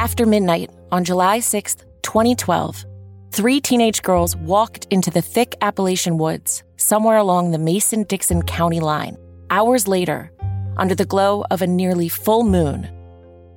[0.00, 2.86] After midnight on July 6, 2012,
[3.32, 8.80] three teenage girls walked into the thick Appalachian woods somewhere along the Mason Dixon County
[8.80, 9.18] line.
[9.50, 10.32] Hours later,
[10.78, 12.90] under the glow of a nearly full moon,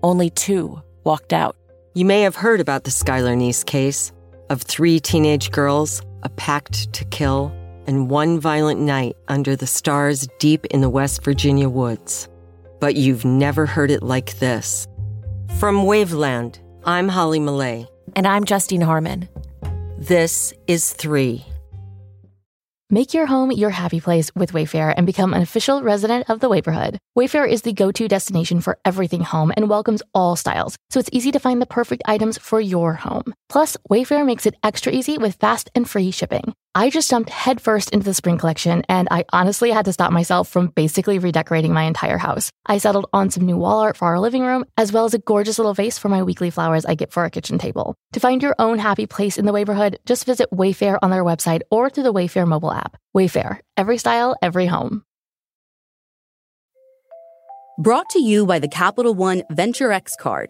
[0.03, 1.55] only two walked out.
[1.93, 4.11] You may have heard about the Skylar Neese case
[4.49, 7.53] of three teenage girls, a pact to kill,
[7.87, 12.27] and one violent night under the stars deep in the West Virginia woods.
[12.81, 14.89] But you've never heard it like this.
[15.59, 17.87] From Waveland, I'm Holly Millea.
[18.17, 19.29] And I'm Justine Harmon.
[19.97, 21.45] This is Three.
[22.89, 26.49] Make your home your happy place with Wayfair and become an official resident of the
[26.49, 26.97] neighborhood.
[27.17, 31.31] Wayfair is the go-to destination for everything home and welcomes all styles, so it's easy
[31.31, 33.33] to find the perfect items for your home.
[33.47, 36.53] Plus, Wayfair makes it extra easy with fast and free shipping.
[36.75, 40.49] I just jumped headfirst into the spring collection, and I honestly had to stop myself
[40.49, 42.49] from basically redecorating my entire house.
[42.65, 45.19] I settled on some new wall art for our living room, as well as a
[45.19, 47.93] gorgeous little vase for my weekly flowers I get for our kitchen table.
[48.13, 51.61] To find your own happy place in the neighborhood, just visit Wayfair on their website
[51.69, 52.97] or through the Wayfair mobile app.
[53.15, 55.03] Wayfair, every style, every home.
[57.77, 60.49] Brought to you by the Capital One Venture X card.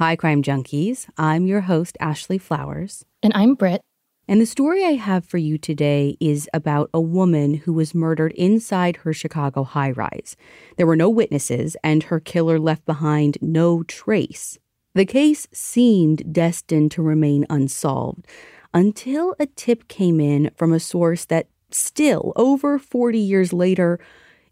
[0.00, 1.10] Hi, Crime Junkies.
[1.18, 3.04] I'm your host, Ashley Flowers.
[3.22, 3.82] And I'm Britt.
[4.26, 8.32] And the story I have for you today is about a woman who was murdered
[8.32, 10.38] inside her Chicago high rise.
[10.78, 14.56] There were no witnesses, and her killer left behind no trace.
[14.94, 18.26] The case seemed destined to remain unsolved
[18.72, 24.00] until a tip came in from a source that still, over 40 years later,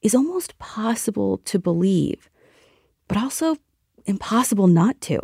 [0.02, 2.28] is almost possible to believe,
[3.09, 3.56] but also
[4.04, 5.19] impossible not to.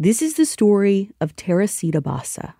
[0.00, 2.54] This is the story of Teresita Basa.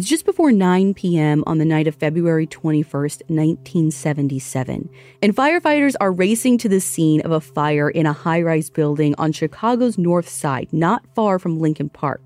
[0.00, 1.44] It's just before 9 p.m.
[1.46, 4.88] on the night of February 21st, 1977,
[5.20, 9.14] and firefighters are racing to the scene of a fire in a high rise building
[9.18, 12.22] on Chicago's north side, not far from Lincoln Park.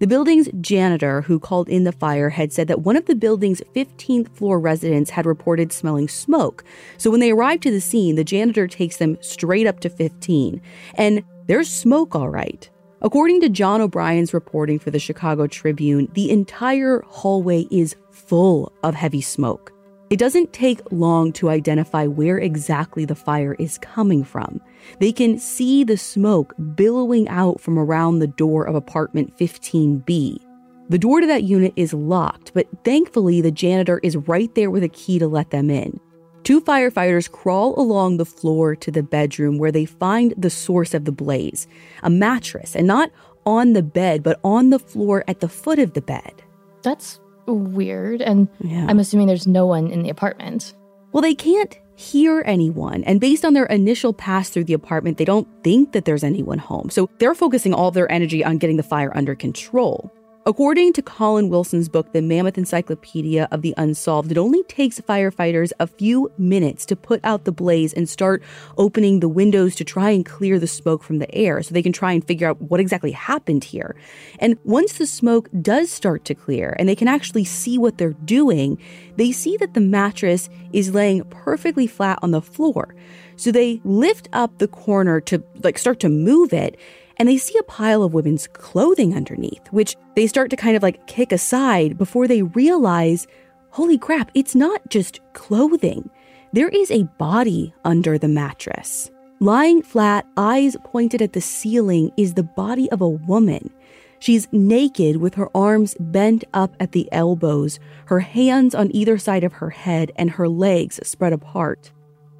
[0.00, 3.62] The building's janitor, who called in the fire, had said that one of the building's
[3.76, 6.64] 15th floor residents had reported smelling smoke.
[6.98, 10.60] So when they arrived to the scene, the janitor takes them straight up to 15.
[10.94, 12.68] And there's smoke, all right.
[13.02, 18.94] According to John O'Brien's reporting for the Chicago Tribune, the entire hallway is full of
[18.94, 19.72] heavy smoke.
[20.08, 24.60] It doesn't take long to identify where exactly the fire is coming from.
[24.98, 30.38] They can see the smoke billowing out from around the door of apartment 15B.
[30.88, 34.84] The door to that unit is locked, but thankfully the janitor is right there with
[34.84, 36.00] a key to let them in.
[36.46, 41.04] Two firefighters crawl along the floor to the bedroom where they find the source of
[41.04, 41.66] the blaze
[42.04, 43.10] a mattress, and not
[43.44, 46.44] on the bed, but on the floor at the foot of the bed.
[46.82, 48.22] That's weird.
[48.22, 48.86] And yeah.
[48.88, 50.72] I'm assuming there's no one in the apartment.
[51.10, 53.02] Well, they can't hear anyone.
[53.02, 56.58] And based on their initial pass through the apartment, they don't think that there's anyone
[56.58, 56.90] home.
[56.90, 60.12] So they're focusing all their energy on getting the fire under control.
[60.48, 65.72] According to Colin Wilson's book, The Mammoth Encyclopedia of the Unsolved, it only takes firefighters
[65.80, 68.44] a few minutes to put out the blaze and start
[68.78, 71.92] opening the windows to try and clear the smoke from the air so they can
[71.92, 73.96] try and figure out what exactly happened here.
[74.38, 78.12] And once the smoke does start to clear and they can actually see what they're
[78.12, 78.78] doing,
[79.16, 82.94] they see that the mattress is laying perfectly flat on the floor.
[83.34, 86.78] So they lift up the corner to like start to move it
[87.18, 90.82] and they see a pile of women's clothing underneath, which they start to kind of
[90.82, 93.26] like kick aside before they realize
[93.70, 96.08] holy crap, it's not just clothing.
[96.52, 99.10] There is a body under the mattress.
[99.38, 103.70] Lying flat, eyes pointed at the ceiling, is the body of a woman.
[104.18, 109.44] She's naked with her arms bent up at the elbows, her hands on either side
[109.44, 111.92] of her head, and her legs spread apart.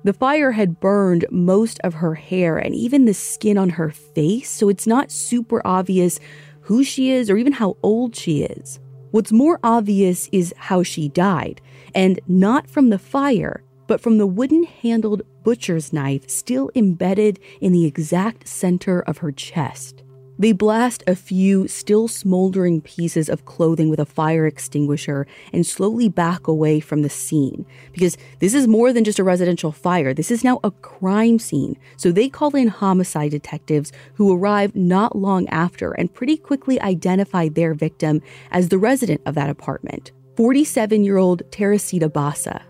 [0.06, 4.48] The fire had burned most of her hair and even the skin on her face,
[4.48, 6.20] so it's not super obvious
[6.60, 8.78] who she is or even how old she is.
[9.10, 11.60] What's more obvious is how she died,
[11.92, 17.72] and not from the fire, but from the wooden handled butcher's knife still embedded in
[17.72, 20.04] the exact center of her chest.
[20.38, 26.08] They blast a few still smoldering pieces of clothing with a fire extinguisher and slowly
[26.08, 27.64] back away from the scene.
[27.92, 31.78] Because this is more than just a residential fire, this is now a crime scene.
[31.96, 37.48] So they call in homicide detectives who arrive not long after and pretty quickly identify
[37.48, 42.62] their victim as the resident of that apartment 47 year old Teresita Basa.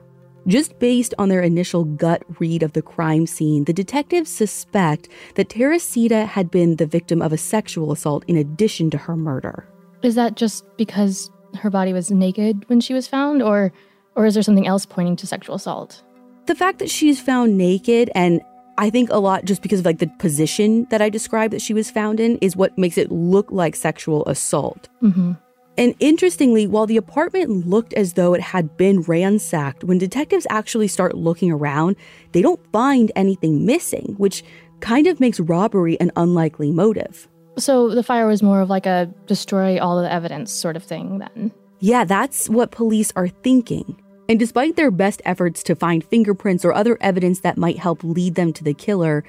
[0.47, 5.49] Just based on their initial gut read of the crime scene, the detectives suspect that
[5.49, 9.67] Teresita had been the victim of a sexual assault in addition to her murder.
[10.03, 13.73] Is that just because her body was naked when she was found, or,
[14.15, 16.05] or is there something else pointing to sexual assault?
[16.47, 18.41] The fact that she's found naked, and
[18.79, 21.75] I think a lot just because of like the position that I described that she
[21.75, 24.89] was found in, is what makes it look like sexual assault.
[25.03, 25.33] Mm-hmm.
[25.79, 30.89] And interestingly, while the apartment looked as though it had been ransacked, when detectives actually
[30.89, 31.97] start looking around,
[32.33, 34.43] they don't find anything missing, which
[34.81, 37.29] kind of makes robbery an unlikely motive.
[37.59, 41.19] So the fire was more of like a destroy all the evidence sort of thing
[41.19, 41.53] then?
[41.81, 44.01] Yeah, that's what police are thinking.
[44.29, 48.35] And despite their best efforts to find fingerprints or other evidence that might help lead
[48.35, 49.25] them to the killer,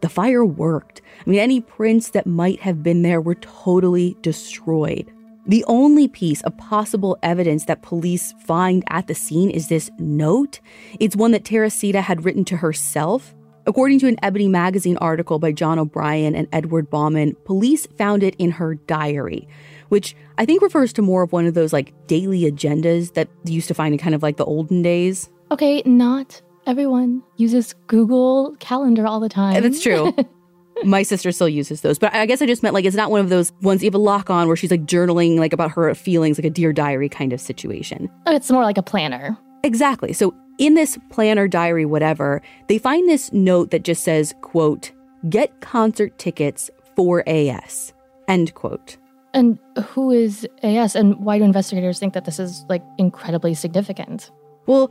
[0.00, 1.02] the fire worked.
[1.24, 5.12] I mean, any prints that might have been there were totally destroyed.
[5.46, 10.60] The only piece of possible evidence that police find at the scene is this note.
[10.98, 13.34] It's one that Teresita had written to herself.
[13.66, 18.34] According to an Ebony magazine article by John O'Brien and Edward Bauman, police found it
[18.36, 19.48] in her diary,
[19.88, 23.54] which I think refers to more of one of those like daily agendas that you
[23.54, 25.30] used to find in kind of like the olden days.
[25.50, 29.56] Okay, not everyone uses Google Calendar all the time.
[29.56, 30.14] And that's true.
[30.84, 31.98] my sister still uses those.
[31.98, 33.94] But I guess I just meant like it's not one of those ones you have
[33.94, 37.08] a lock on where she's like journaling like about her feelings, like a dear diary
[37.08, 38.10] kind of situation.
[38.26, 39.36] Oh, it's more like a planner.
[39.62, 40.12] Exactly.
[40.12, 44.92] So in this planner, diary, whatever, they find this note that just says, quote,
[45.28, 47.92] get concert tickets for AS,
[48.28, 48.96] end quote.
[49.32, 54.30] And who is AS and why do investigators think that this is like incredibly significant?
[54.66, 54.90] Well,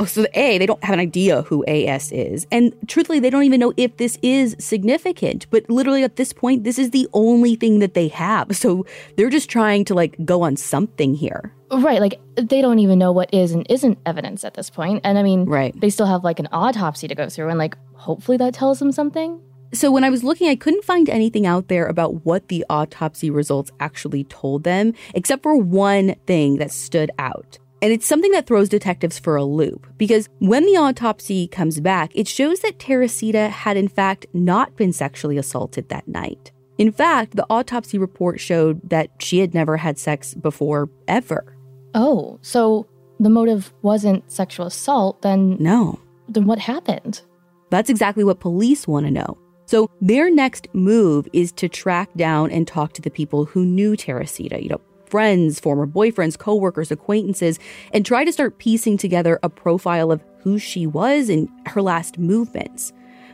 [0.00, 2.46] Oh, so the A, they don't have an idea who AS is.
[2.52, 5.46] And truthfully, they don't even know if this is significant.
[5.50, 8.56] But literally at this point, this is the only thing that they have.
[8.56, 8.86] So
[9.16, 11.52] they're just trying to like go on something here.
[11.70, 12.00] Right.
[12.00, 15.00] Like they don't even know what is and isn't evidence at this point.
[15.04, 15.78] And I mean, right.
[15.80, 17.48] they still have like an autopsy to go through.
[17.48, 19.40] And like, hopefully that tells them something.
[19.74, 23.30] So when I was looking, I couldn't find anything out there about what the autopsy
[23.30, 27.58] results actually told them, except for one thing that stood out.
[27.80, 32.10] And it's something that throws detectives for a loop because when the autopsy comes back,
[32.14, 36.50] it shows that Teresita had in fact not been sexually assaulted that night.
[36.78, 41.56] In fact, the autopsy report showed that she had never had sex before ever.
[41.94, 42.86] Oh, so
[43.18, 45.56] the motive wasn't sexual assault, then.
[45.58, 45.98] No.
[46.28, 47.22] Then what happened?
[47.70, 49.38] That's exactly what police want to know.
[49.66, 53.96] So their next move is to track down and talk to the people who knew
[53.96, 57.58] Teresita, you know, friends, former boyfriends, coworkers, acquaintances,
[57.92, 62.18] and try to start piecing together a profile of who she was and her last
[62.18, 62.92] movements.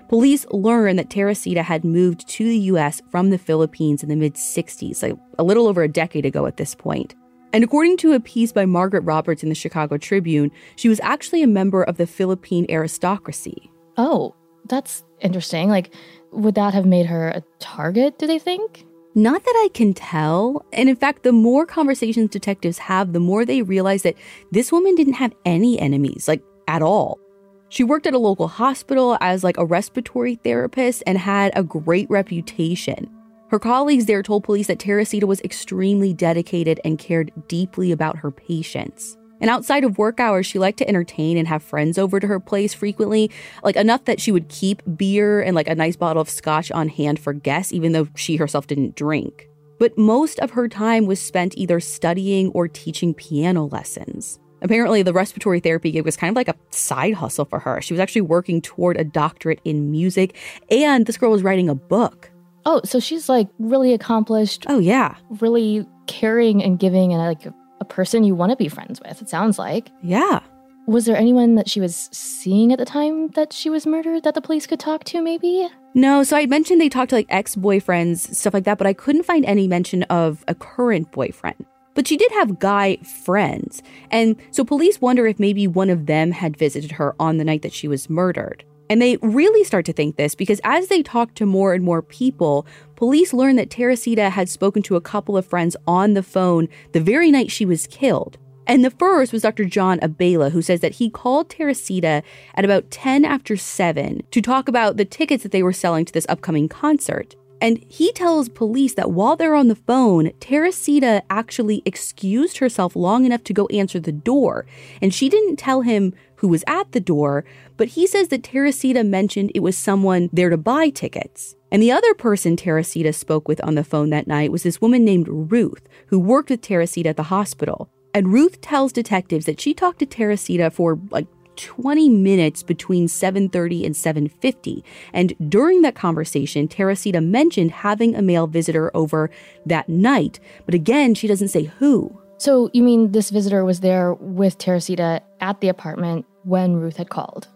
[0.09, 4.35] Police learn that Teresita had moved to the US from the Philippines in the mid
[4.35, 7.15] 60s, like a little over a decade ago at this point.
[7.53, 11.43] And according to a piece by Margaret Roberts in the Chicago Tribune, she was actually
[11.43, 13.71] a member of the Philippine aristocracy.
[13.97, 14.35] Oh,
[14.69, 15.69] that's interesting.
[15.69, 15.95] Like,
[16.33, 18.85] would that have made her a target, do they think?
[19.15, 20.65] Not that I can tell.
[20.73, 24.17] And in fact, the more conversations detectives have, the more they realize that
[24.51, 27.21] this woman didn't have any enemies, like at all.
[27.69, 32.09] She worked at a local hospital as like a respiratory therapist and had a great
[32.11, 33.11] reputation.
[33.51, 38.31] Her colleagues there told police that Teresita was extremely dedicated and cared deeply about her
[38.31, 39.17] patients.
[39.41, 42.41] And outside of work hours, she liked to entertain and have friends over to her
[42.41, 43.31] place frequently,
[43.63, 46.89] like enough that she would keep beer and like a nice bottle of scotch on
[46.89, 49.49] hand for guests, even though she herself didn't drink.
[49.79, 54.39] But most of her time was spent either studying or teaching piano lessons.
[54.63, 57.83] Apparently, the respiratory therapy gig was kind of like a side hustle for her.
[57.83, 60.37] She was actually working toward a doctorate in music,
[60.71, 62.31] and this girl was writing a book.
[62.65, 64.65] Oh, so she's like really accomplished.
[64.69, 65.17] Oh, yeah.
[65.41, 69.29] Really caring and giving and like a person you want to be friends with, it
[69.29, 69.91] sounds like.
[70.03, 70.41] Yeah.
[70.87, 74.35] Was there anyone that she was seeing at the time that she was murdered that
[74.35, 75.67] the police could talk to, maybe?
[75.95, 78.93] No, so I mentioned they talked to like ex boyfriends, stuff like that, but I
[78.93, 81.65] couldn't find any mention of a current boyfriend.
[81.95, 83.83] But she did have guy friends.
[84.11, 87.63] And so police wonder if maybe one of them had visited her on the night
[87.63, 88.65] that she was murdered.
[88.95, 92.01] And they really start to think this because as they talk to more and more
[92.01, 96.69] people, police learn that Teresita had spoken to a couple of friends on the phone
[96.93, 98.39] the very night she was killed.
[98.69, 99.65] And the first was Dr.
[99.65, 102.23] John Abela, who says that he called Teresita
[102.55, 106.13] at about 10 after 7 to talk about the tickets that they were selling to
[106.13, 107.35] this upcoming concert.
[107.61, 113.25] And he tells police that while they're on the phone, Teresita actually excused herself long
[113.25, 114.67] enough to go answer the door.
[115.01, 117.45] And she didn't tell him who was at the door,
[117.77, 121.57] but he says that Teresita mentioned it was someone there to buy tickets.
[121.73, 125.05] And the other person Teresita spoke with on the phone that night was this woman
[125.05, 127.89] named Ruth, who worked with Teresita at the hospital.
[128.13, 133.85] And Ruth tells detectives that she talked to Teresita for like 20 minutes between 7:30
[133.85, 134.83] and 7:50.
[135.13, 139.31] And during that conversation, Teresita mentioned having a male visitor over
[139.67, 142.19] that night, but again, she doesn't say who.
[142.37, 147.09] So, you mean this visitor was there with Teresita at the apartment when Ruth had
[147.09, 147.49] called?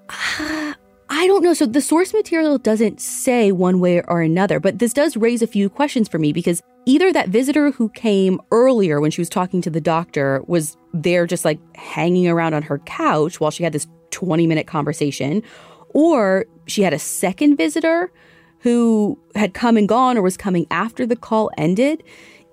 [1.10, 1.54] I don't know.
[1.54, 5.46] So the source material doesn't say one way or another, but this does raise a
[5.46, 9.62] few questions for me because either that visitor who came earlier when she was talking
[9.62, 13.72] to the doctor was there just like hanging around on her couch while she had
[13.72, 15.42] this 20 minute conversation,
[15.90, 18.12] or she had a second visitor
[18.60, 22.02] who had come and gone or was coming after the call ended.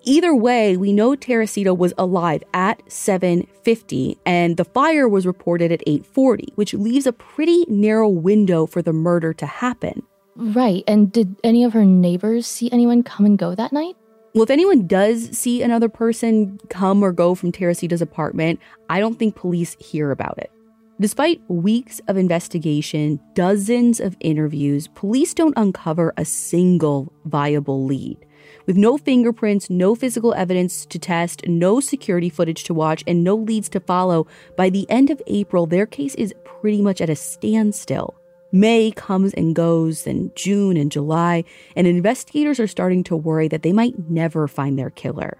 [0.07, 5.81] Either way, we know Teresita was alive at 7:50 and the fire was reported at
[5.87, 10.03] 8:40, which leaves a pretty narrow window for the murder to happen.
[10.35, 10.83] Right.
[10.87, 13.95] And did any of her neighbors see anyone come and go that night?
[14.35, 18.59] Well, if anyone does see another person come or go from Teresita's apartment,
[18.89, 20.51] I don't think police hear about it.
[20.99, 28.17] Despite weeks of investigation, dozens of interviews, police don't uncover a single viable lead.
[28.65, 33.35] With no fingerprints, no physical evidence to test, no security footage to watch, and no
[33.35, 34.25] leads to follow,
[34.57, 38.15] by the end of April, their case is pretty much at a standstill.
[38.51, 41.43] May comes and goes, then June and July,
[41.75, 45.37] and investigators are starting to worry that they might never find their killer.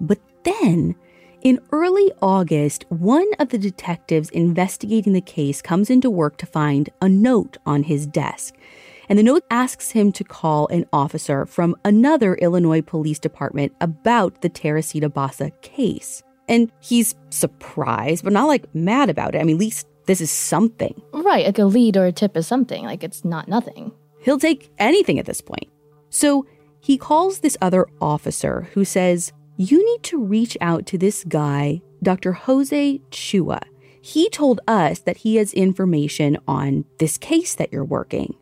[0.00, 0.94] But then,
[1.40, 6.90] in early August, one of the detectives investigating the case comes into work to find
[7.00, 8.54] a note on his desk
[9.08, 14.42] and the note asks him to call an officer from another Illinois police department about
[14.42, 16.22] the Teresita Basa case.
[16.48, 19.38] And he's surprised, but not like mad about it.
[19.38, 21.00] I mean, at least this is something.
[21.12, 22.84] Right, like a lead or a tip is something.
[22.84, 23.92] Like it's not nothing.
[24.20, 25.68] He'll take anything at this point.
[26.10, 26.46] So
[26.80, 31.82] he calls this other officer who says, You need to reach out to this guy,
[32.02, 32.32] Dr.
[32.32, 33.60] Jose Chua.
[34.00, 38.34] He told us that he has information on this case that you're working.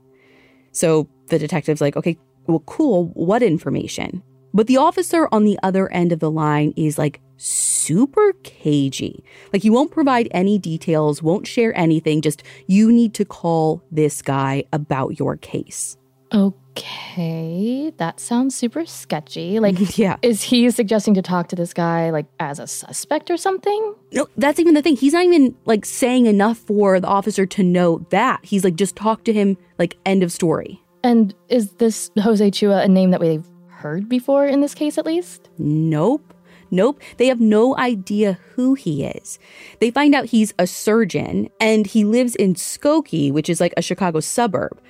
[0.76, 3.06] So the detective's like, okay, well, cool.
[3.14, 4.22] What information?
[4.52, 9.24] But the officer on the other end of the line is like super cagey.
[9.52, 14.20] Like he won't provide any details, won't share anything, just you need to call this
[14.20, 15.96] guy about your case.
[16.32, 16.56] Okay,
[17.96, 19.58] that sounds super sketchy.
[19.60, 20.16] Like, yeah.
[20.22, 23.94] Is he suggesting to talk to this guy like as a suspect or something?
[24.12, 24.96] No, that's even the thing.
[24.96, 28.40] He's not even like saying enough for the officer to know that.
[28.42, 30.82] He's like, just talk to him, like, end of story.
[31.02, 35.06] And is this Jose Chua a name that we've heard before in this case, at
[35.06, 35.48] least?
[35.58, 36.32] Nope.
[36.70, 39.38] Nope, they have no idea who he is.
[39.80, 43.82] They find out he's a surgeon and he lives in Skokie, which is like a
[43.82, 44.80] Chicago suburb.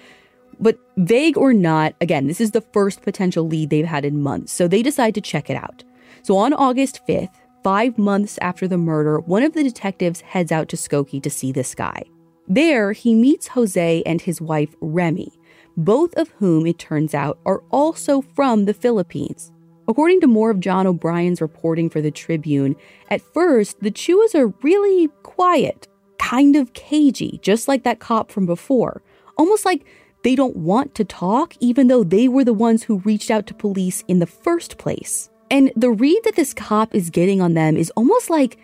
[0.61, 4.53] But vague or not, again, this is the first potential lead they've had in months,
[4.53, 5.85] so they decide to check it out.
[6.23, 10.69] So on August 5th, five months after the murder, one of the detectives heads out
[10.69, 12.05] to Skokie to see this guy.
[12.49, 15.33] There, he meets Jose and his wife, Remy,
[15.77, 19.53] both of whom, it turns out, are also from the Philippines.
[19.89, 22.77] According to more of John O'Brien's reporting for the Tribune,
[23.11, 25.87] at first, the Chuas are really quiet,
[26.19, 29.03] kind of cagey, just like that cop from before.
[29.37, 29.85] Almost like
[30.26, 33.54] they don't want to talk, even though they were the ones who reached out to
[33.54, 35.30] police in the first place.
[35.52, 38.59] And the read that this cop is getting on them is almost like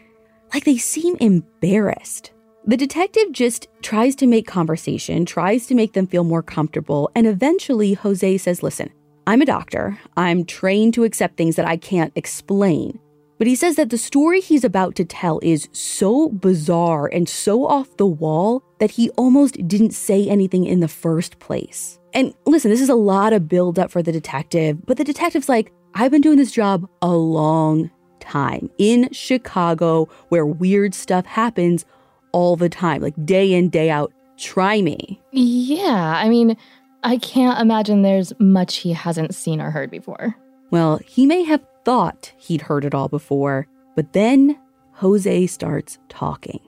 [0.52, 2.32] like they seem embarrassed.
[2.66, 7.28] The detective just tries to make conversation, tries to make them feel more comfortable, and
[7.28, 8.90] eventually Jose says, "Listen,
[9.28, 9.96] I'm a doctor.
[10.16, 12.98] I'm trained to accept things that I can't explain.
[13.42, 17.66] But he says that the story he's about to tell is so bizarre and so
[17.66, 21.98] off the wall that he almost didn't say anything in the first place.
[22.14, 25.48] And listen, this is a lot of build up for the detective, but the detective's
[25.48, 31.84] like, I've been doing this job a long time in Chicago where weird stuff happens
[32.30, 34.12] all the time, like day in, day out.
[34.38, 35.20] Try me.
[35.32, 36.56] Yeah, I mean,
[37.02, 40.36] I can't imagine there's much he hasn't seen or heard before.
[40.72, 44.58] Well, he may have thought he'd heard it all before, but then
[44.94, 46.60] Jose starts talking.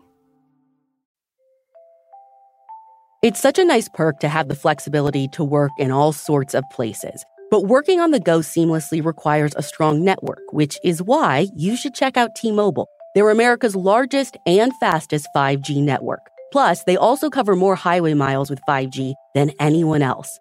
[3.23, 6.65] It's such a nice perk to have the flexibility to work in all sorts of
[6.71, 7.25] places.
[7.51, 11.95] But working on the go seamlessly requires a strong network, which is why you should
[11.95, 12.89] check out T Mobile.
[13.15, 16.21] They're America's largest and fastest 5G network.
[16.53, 20.41] Plus, they also cover more highway miles with 5G than anyone else.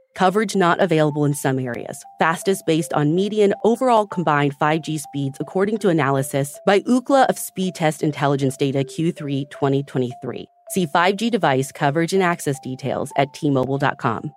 [0.15, 2.03] Coverage not available in some areas.
[2.19, 7.75] Fastest based on median overall combined 5G speeds, according to analysis by Ookla of Speed
[7.75, 10.45] Test Intelligence Data Q3 2023.
[10.69, 14.31] See 5G device coverage and access details at tmobile.com.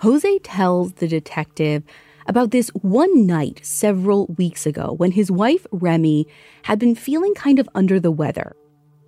[0.00, 1.82] Jose tells the detective
[2.26, 6.26] about this one night several weeks ago when his wife, Remy,
[6.64, 8.54] had been feeling kind of under the weather.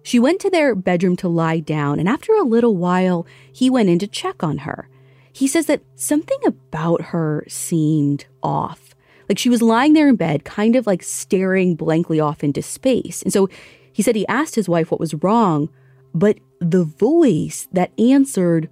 [0.02, 3.88] She went to their bedroom to lie down, and after a little while, he went
[3.88, 4.88] in to check on her.
[5.32, 8.94] He says that something about her seemed off.
[9.28, 13.22] Like she was lying there in bed, kind of like staring blankly off into space.
[13.22, 13.48] And so
[13.92, 15.70] he said he asked his wife what was wrong,
[16.12, 18.68] but the voice that answered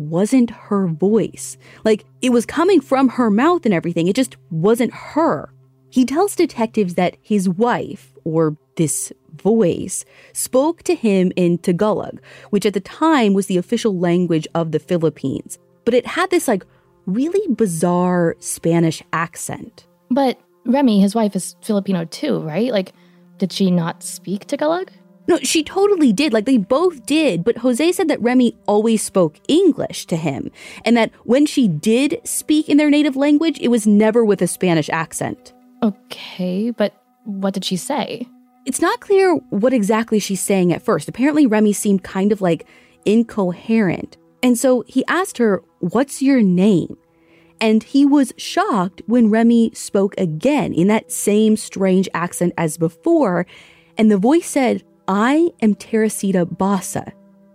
[0.00, 1.56] wasn't her voice.
[1.84, 5.52] Like it was coming from her mouth and everything, it just wasn't her.
[5.90, 12.64] He tells detectives that his wife, or this voice, spoke to him in Tagalog, which
[12.64, 15.58] at the time was the official language of the Philippines.
[15.84, 16.64] But it had this like
[17.06, 19.86] really bizarre Spanish accent.
[20.10, 22.70] But Remy, his wife, is Filipino too, right?
[22.70, 22.92] Like,
[23.38, 24.90] did she not speak Tagalog?
[25.30, 26.32] No, she totally did.
[26.32, 27.44] Like they both did.
[27.44, 30.50] But Jose said that Remy always spoke English to him,
[30.84, 34.48] and that when she did speak in their native language, it was never with a
[34.48, 35.52] Spanish accent.
[35.84, 38.26] Okay, but what did she say?
[38.66, 41.08] It's not clear what exactly she's saying at first.
[41.08, 42.66] Apparently, Remy seemed kind of like
[43.04, 44.16] incoherent.
[44.42, 46.96] And so he asked her, What's your name?
[47.60, 53.46] And he was shocked when Remy spoke again in that same strange accent as before.
[53.96, 57.10] And the voice said, I am Teresita Basa.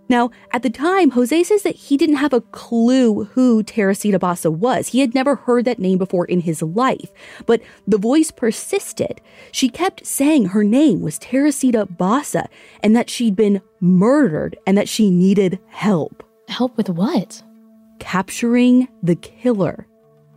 [0.09, 4.51] Now, at the time, Jose says that he didn't have a clue who Teresita Basa
[4.51, 4.89] was.
[4.89, 7.13] He had never heard that name before in his life.
[7.45, 9.21] But the voice persisted.
[9.53, 12.47] She kept saying her name was Teresita Basa
[12.83, 16.23] and that she'd been murdered and that she needed help.
[16.49, 17.41] Help with what?
[17.99, 19.87] Capturing the killer.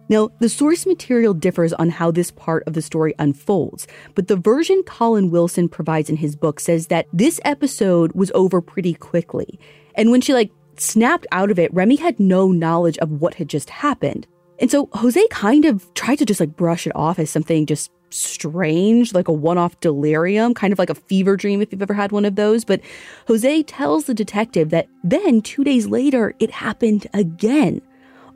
[0.09, 4.37] Now, the source material differs on how this part of the story unfolds, but the
[4.37, 9.59] version Colin Wilson provides in his book says that this episode was over pretty quickly.
[9.95, 13.49] And when she like snapped out of it, Remy had no knowledge of what had
[13.49, 14.27] just happened.
[14.61, 17.91] And so Jose kind of tried to just like brush it off as something just
[18.11, 21.95] strange, like a one off delirium, kind of like a fever dream if you've ever
[21.95, 22.65] had one of those.
[22.65, 22.81] But
[23.27, 27.83] Jose tells the detective that then two days later, it happened again.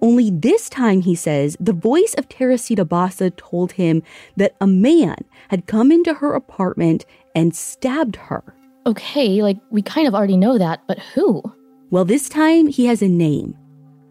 [0.02, 4.02] Only this time, he says, the voice of Teresita Basa told him
[4.36, 5.16] that a man
[5.48, 8.42] had come into her apartment and stabbed her.
[8.84, 11.40] Okay, like we kind of already know that, but who?
[11.90, 13.56] Well, this time he has a name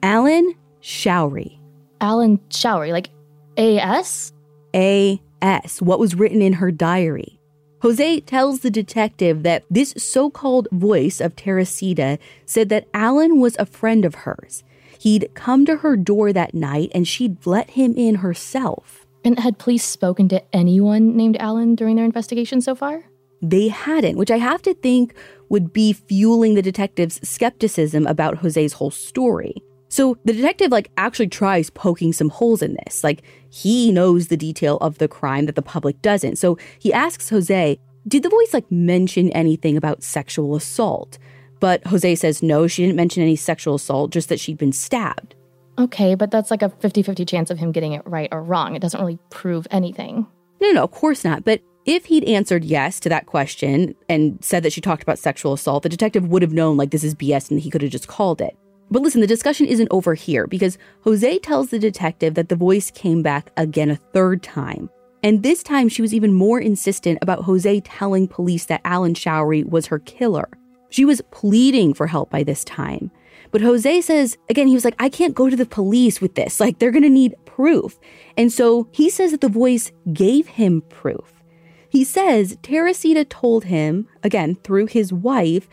[0.01, 1.59] Alan Showery.
[1.99, 3.09] Alan Showery, like
[3.57, 4.31] A.S.?
[4.73, 7.37] A.S., what was written in her diary.
[7.81, 13.57] Jose tells the detective that this so called voice of Teresita said that Alan was
[13.59, 14.63] a friend of hers
[15.01, 19.07] He'd come to her door that night and she'd let him in herself.
[19.25, 23.05] And had police spoken to anyone named Alan during their investigation so far?
[23.41, 25.15] They hadn't, which I have to think
[25.49, 29.55] would be fueling the detective's skepticism about Jose's whole story.
[29.89, 33.03] So the detective like actually tries poking some holes in this.
[33.03, 36.35] Like he knows the detail of the crime that the public doesn't.
[36.35, 41.17] So he asks Jose, "Did the voice like mention anything about sexual assault?"
[41.61, 45.35] But Jose says no, she didn't mention any sexual assault, just that she'd been stabbed.
[45.79, 48.75] Okay, but that's like a 50 50 chance of him getting it right or wrong.
[48.75, 50.27] It doesn't really prove anything.
[50.59, 51.45] No, no, of course not.
[51.45, 55.53] But if he'd answered yes to that question and said that she talked about sexual
[55.53, 58.07] assault, the detective would have known like this is BS and he could have just
[58.07, 58.57] called it.
[58.89, 62.91] But listen, the discussion isn't over here because Jose tells the detective that the voice
[62.91, 64.89] came back again a third time.
[65.23, 69.63] And this time she was even more insistent about Jose telling police that Alan Showery
[69.63, 70.49] was her killer.
[70.91, 73.09] She was pleading for help by this time.
[73.49, 76.59] But Jose says, again, he was like, I can't go to the police with this.
[76.59, 77.99] Like, they're going to need proof.
[78.37, 81.41] And so he says that the voice gave him proof,
[81.89, 85.67] He says Teresita told him, again through his wife,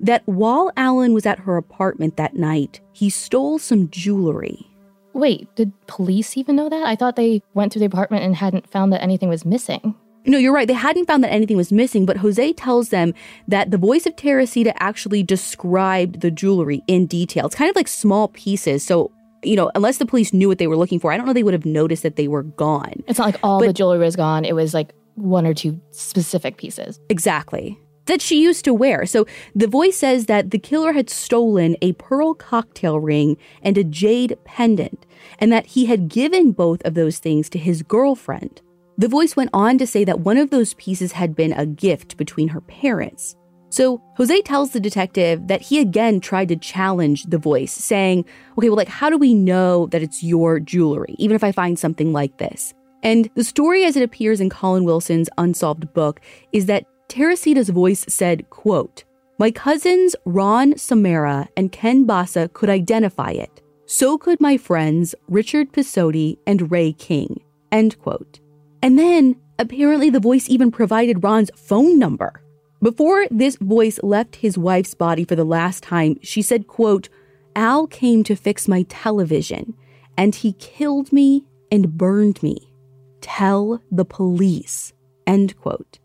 [0.00, 4.66] that while Alan was at her apartment that night, he stole some jewelry.
[5.12, 6.84] Wait, did police even know that?
[6.84, 9.94] I thought they went through the apartment and hadn't found that anything was missing.
[10.30, 10.68] No, you're right.
[10.68, 13.14] They hadn't found that anything was missing, but Jose tells them
[13.48, 17.46] that the voice of Teresita actually described the jewelry in detail.
[17.46, 18.86] It's kind of like small pieces.
[18.86, 19.10] So,
[19.42, 21.42] you know, unless the police knew what they were looking for, I don't know they
[21.42, 23.02] would have noticed that they were gone.
[23.08, 24.44] It's not like all but, the jewelry was gone.
[24.44, 27.00] It was like one or two specific pieces.
[27.08, 27.76] Exactly.
[28.06, 29.06] That she used to wear.
[29.06, 33.82] So the voice says that the killer had stolen a pearl cocktail ring and a
[33.82, 35.06] jade pendant,
[35.40, 38.60] and that he had given both of those things to his girlfriend.
[39.00, 42.18] The voice went on to say that one of those pieces had been a gift
[42.18, 43.34] between her parents.
[43.70, 48.26] So Jose tells the detective that he again tried to challenge the voice, saying,
[48.58, 51.78] okay, well, like, how do we know that it's your jewelry, even if I find
[51.78, 52.74] something like this?
[53.02, 56.20] And the story as it appears in Colin Wilson's unsolved book
[56.52, 59.04] is that Teresita's voice said, quote,
[59.38, 63.62] My cousins Ron Samara and Ken Basa could identify it.
[63.86, 67.40] So could my friends Richard Pisotti and Ray King.
[67.72, 68.40] End quote.
[68.82, 72.42] And then, apparently, the voice even provided Ron's phone number.
[72.82, 77.08] Before this voice left his wife's body for the last time, she said, quote,
[77.54, 79.74] Al came to fix my television,
[80.16, 82.72] and he killed me and burned me.
[83.20, 84.94] Tell the police.
[85.26, 85.98] End quote.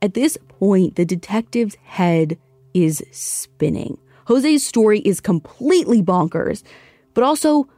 [0.00, 2.38] At this point, the detective's head
[2.74, 3.98] is spinning.
[4.28, 6.62] Jose's story is completely bonkers,
[7.12, 7.68] but also,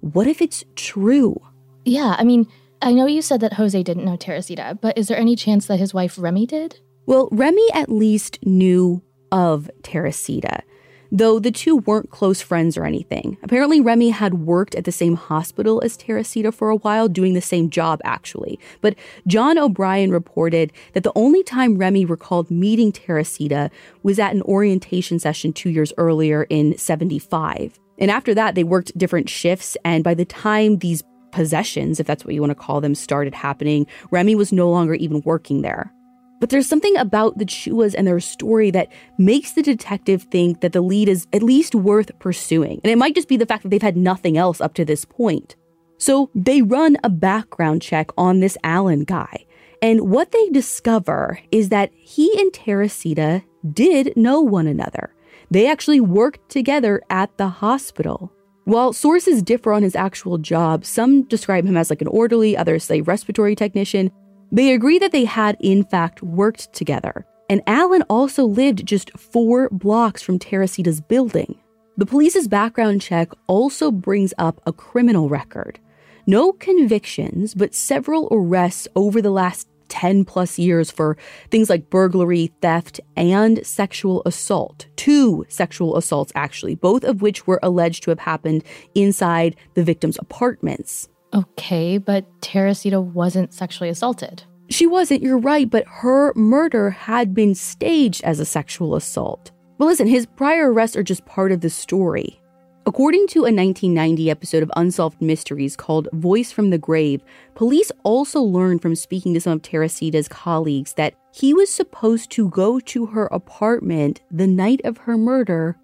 [0.00, 1.40] what if it's true?
[1.84, 2.46] Yeah, I mean,
[2.82, 5.78] I know you said that Jose didn't know Teresita, but is there any chance that
[5.78, 6.80] his wife Remy did?
[7.06, 10.62] Well, Remy at least knew of Teresita,
[11.10, 13.38] though the two weren't close friends or anything.
[13.42, 17.40] Apparently, Remy had worked at the same hospital as Teresita for a while, doing the
[17.40, 18.58] same job actually.
[18.80, 23.70] But John O'Brien reported that the only time Remy recalled meeting Teresita
[24.02, 27.78] was at an orientation session two years earlier in 75.
[27.98, 29.76] And after that, they worked different shifts.
[29.84, 31.02] And by the time these
[31.36, 34.94] possessions, if that's what you want to call them, started happening, Remy was no longer
[34.94, 35.92] even working there.
[36.40, 40.72] But there's something about the Chuas and their story that makes the detective think that
[40.72, 42.80] the lead is at least worth pursuing.
[42.82, 45.04] And it might just be the fact that they've had nothing else up to this
[45.04, 45.56] point.
[45.98, 49.44] So they run a background check on this Allen guy.
[49.82, 55.14] And what they discover is that he and Teresita did know one another.
[55.50, 58.32] They actually worked together at the hospital.
[58.66, 62.82] While sources differ on his actual job, some describe him as like an orderly, others
[62.82, 64.10] say respiratory technician.
[64.50, 67.24] They agree that they had, in fact, worked together.
[67.48, 71.54] And Allen also lived just four blocks from Teresita's building.
[71.96, 75.78] The police's background check also brings up a criminal record.
[76.26, 81.16] No convictions, but several arrests over the last 10 plus years for
[81.50, 84.86] things like burglary, theft, and sexual assault.
[84.96, 90.18] Two sexual assaults, actually, both of which were alleged to have happened inside the victim's
[90.18, 91.08] apartments.
[91.34, 94.44] Okay, but Teresita wasn't sexually assaulted.
[94.68, 99.52] She wasn't, you're right, but her murder had been staged as a sexual assault.
[99.78, 102.40] But listen, his prior arrests are just part of the story.
[102.88, 107.20] According to a 1990 episode of Unsolved Mysteries called Voice from the Grave,
[107.56, 112.48] police also learned from speaking to some of Teresita's colleagues that he was supposed to
[112.50, 115.76] go to her apartment the night of her murder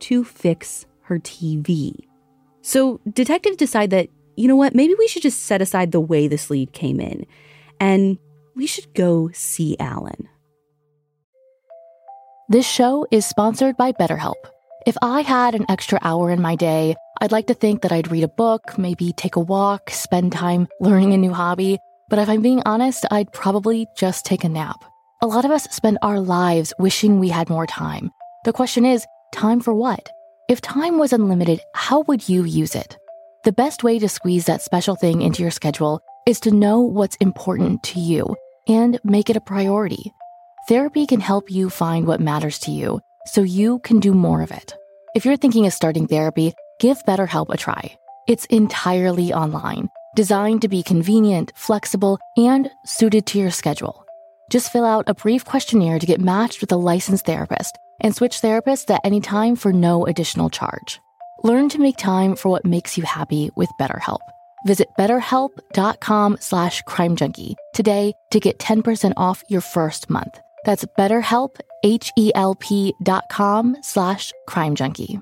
[0.00, 1.94] to fix her TV.
[2.62, 6.26] So detectives decide that, you know what, maybe we should just set aside the way
[6.26, 7.26] this lead came in
[7.78, 8.18] and
[8.56, 10.28] we should go see Alan.
[12.48, 14.34] This show is sponsored by BetterHelp.
[14.86, 18.10] If I had an extra hour in my day, I'd like to think that I'd
[18.10, 21.78] read a book, maybe take a walk, spend time learning a new hobby.
[22.08, 24.82] But if I'm being honest, I'd probably just take a nap.
[25.20, 28.10] A lot of us spend our lives wishing we had more time.
[28.46, 30.10] The question is, time for what?
[30.48, 32.96] If time was unlimited, how would you use it?
[33.44, 37.16] The best way to squeeze that special thing into your schedule is to know what's
[37.16, 38.34] important to you
[38.66, 40.10] and make it a priority.
[40.68, 44.50] Therapy can help you find what matters to you so you can do more of
[44.50, 44.74] it.
[45.14, 47.96] If you're thinking of starting therapy, give BetterHelp a try.
[48.26, 54.04] It's entirely online, designed to be convenient, flexible, and suited to your schedule.
[54.50, 58.40] Just fill out a brief questionnaire to get matched with a licensed therapist and switch
[58.40, 61.00] therapists at any time for no additional charge.
[61.42, 64.20] Learn to make time for what makes you happy with BetterHelp.
[64.66, 70.38] Visit betterhelp.com slash crimejunkie today to get 10% off your first month.
[70.64, 75.20] That's betterhelp, H-E-L-P dot com slash crime junkie.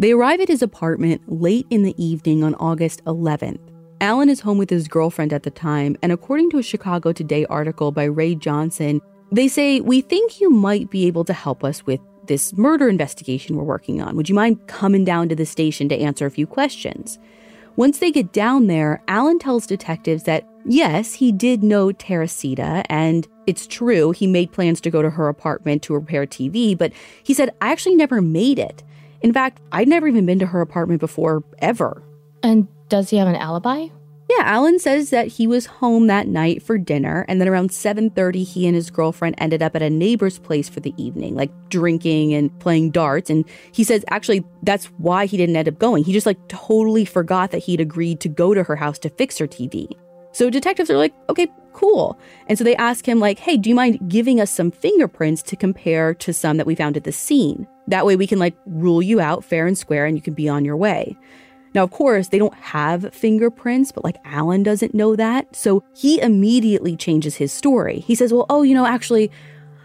[0.00, 3.58] They arrive at his apartment late in the evening on August 11th.
[4.00, 7.44] Alan is home with his girlfriend at the time, and according to a Chicago Today
[7.46, 9.00] article by Ray Johnson,
[9.32, 13.56] they say, We think you might be able to help us with this murder investigation
[13.56, 14.14] we're working on.
[14.14, 17.18] Would you mind coming down to the station to answer a few questions?
[17.74, 23.26] Once they get down there, Alan tells detectives that yes, he did know Teresita, and
[23.46, 27.34] it's true, he made plans to go to her apartment to repair TV, but he
[27.34, 28.82] said, I actually never made it.
[29.20, 32.02] In fact, I'd never even been to her apartment before, ever.
[32.42, 33.88] And does he have an alibi?
[34.30, 38.44] Yeah, Alan says that he was home that night for dinner and then around 7:30
[38.44, 42.34] he and his girlfriend ended up at a neighbor's place for the evening, like drinking
[42.34, 46.04] and playing darts and he says actually that's why he didn't end up going.
[46.04, 49.38] He just like totally forgot that he'd agreed to go to her house to fix
[49.38, 49.96] her TV.
[50.38, 53.74] So detectives are like, "Okay, cool." And so they ask him like, "Hey, do you
[53.74, 57.66] mind giving us some fingerprints to compare to some that we found at the scene?
[57.88, 60.48] That way we can like rule you out fair and square and you can be
[60.48, 61.16] on your way."
[61.74, 65.56] Now, of course, they don't have fingerprints, but like Alan doesn't know that.
[65.56, 67.98] So he immediately changes his story.
[68.06, 69.32] He says, Well, oh, you know, actually,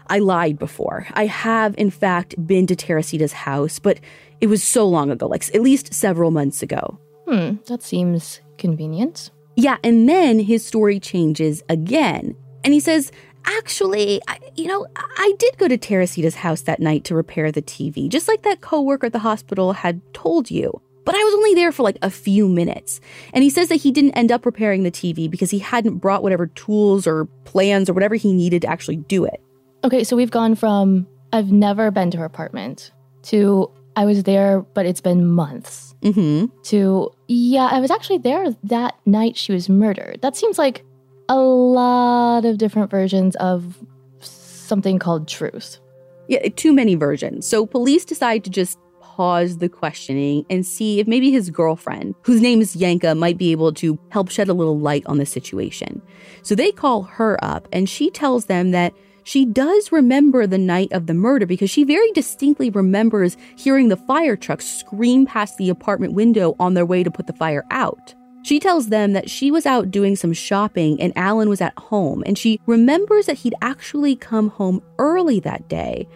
[0.06, 1.08] I lied before.
[1.14, 3.98] I have, in fact, been to Teresita's house, but
[4.40, 6.96] it was so long ago, like at least several months ago.
[7.26, 9.32] Hmm, that seems convenient.
[9.56, 12.36] Yeah, and then his story changes again.
[12.64, 13.12] And he says,
[13.46, 17.60] Actually, I, you know, I did go to Teresita's house that night to repair the
[17.60, 20.80] TV, just like that coworker at the hospital had told you.
[21.04, 23.00] But I was only there for like a few minutes.
[23.34, 26.22] And he says that he didn't end up repairing the TV because he hadn't brought
[26.22, 29.42] whatever tools or plans or whatever he needed to actually do it.
[29.84, 32.92] Okay, so we've gone from I've never been to her apartment
[33.24, 35.94] to I was there, but it's been months.
[36.02, 36.46] Mm-hmm.
[36.64, 40.20] To yeah, I was actually there that night she was murdered.
[40.22, 40.84] That seems like
[41.28, 43.78] a lot of different versions of
[44.20, 45.78] something called truth.
[46.28, 47.46] Yeah, too many versions.
[47.46, 52.40] So police decide to just pause the questioning and see if maybe his girlfriend, whose
[52.40, 56.02] name is Yanka, might be able to help shed a little light on the situation.
[56.42, 58.92] So they call her up and she tells them that
[59.24, 63.96] she does remember the night of the murder because she very distinctly remembers hearing the
[63.96, 68.14] fire truck scream past the apartment window on their way to put the fire out.
[68.44, 72.22] She tells them that she was out doing some shopping and Alan was at home,
[72.26, 76.06] and she remembers that he'd actually come home early that day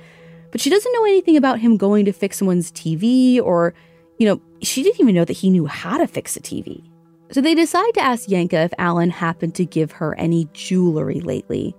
[0.50, 3.74] but she doesn't know anything about him going to fix someone's TV or,
[4.18, 6.82] you know, she didn't even know that he knew how to fix a TV.
[7.30, 11.76] So they decide to ask Yanka if Alan happened to give her any jewelry lately.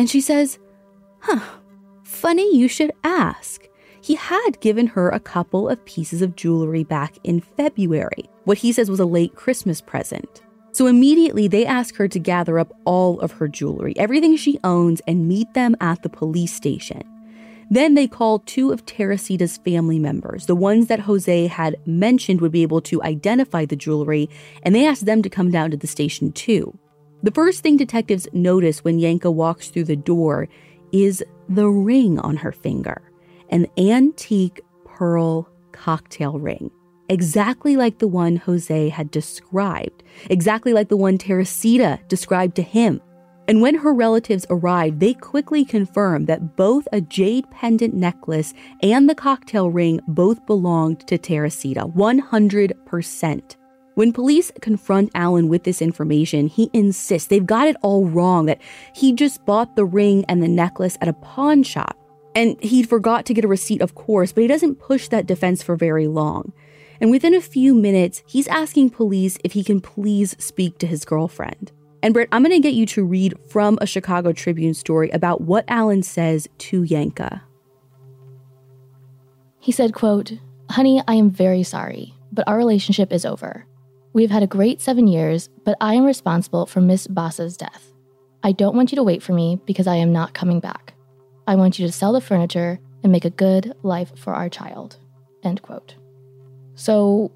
[0.00, 0.58] And she says,
[1.18, 1.40] Huh,
[2.04, 3.68] funny you should ask.
[4.00, 8.72] He had given her a couple of pieces of jewelry back in February, what he
[8.72, 10.40] says was a late Christmas present.
[10.72, 15.02] So immediately they ask her to gather up all of her jewelry, everything she owns,
[15.06, 17.02] and meet them at the police station.
[17.68, 22.52] Then they call two of Teresita's family members, the ones that Jose had mentioned would
[22.52, 24.30] be able to identify the jewelry,
[24.62, 26.78] and they ask them to come down to the station too.
[27.22, 30.48] The first thing detectives notice when Yanka walks through the door
[30.90, 33.02] is the ring on her finger
[33.50, 36.70] an antique pearl cocktail ring,
[37.08, 43.00] exactly like the one Jose had described, exactly like the one Teresita described to him.
[43.48, 48.54] And when her relatives arrived, they quickly confirmed that both a jade pendant necklace
[48.84, 53.56] and the cocktail ring both belonged to Teresita, 100%.
[53.94, 58.60] When police confront Alan with this information, he insists they've got it all wrong, that
[58.94, 61.96] he just bought the ring and the necklace at a pawn shop.
[62.34, 65.62] And he forgot to get a receipt, of course, but he doesn't push that defense
[65.62, 66.52] for very long.
[67.00, 71.04] And within a few minutes, he's asking police if he can please speak to his
[71.04, 71.72] girlfriend.
[72.02, 75.40] And Britt, I'm going to get you to read from a Chicago Tribune story about
[75.40, 77.42] what Alan says to Yanka.
[79.58, 80.32] He said, quote,
[80.70, 83.66] Honey, I am very sorry, but our relationship is over.
[84.12, 87.92] We've had a great seven years, but I am responsible for Miss Basa's death.
[88.42, 90.94] I don't want you to wait for me because I am not coming back.
[91.46, 94.98] I want you to sell the furniture and make a good life for our child.
[95.44, 95.94] End quote.
[96.74, 97.30] So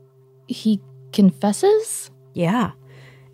[0.46, 0.80] he
[1.12, 2.10] confesses?
[2.32, 2.72] Yeah.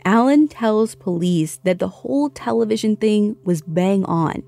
[0.04, 4.42] Alan tells police that the whole television thing was bang on.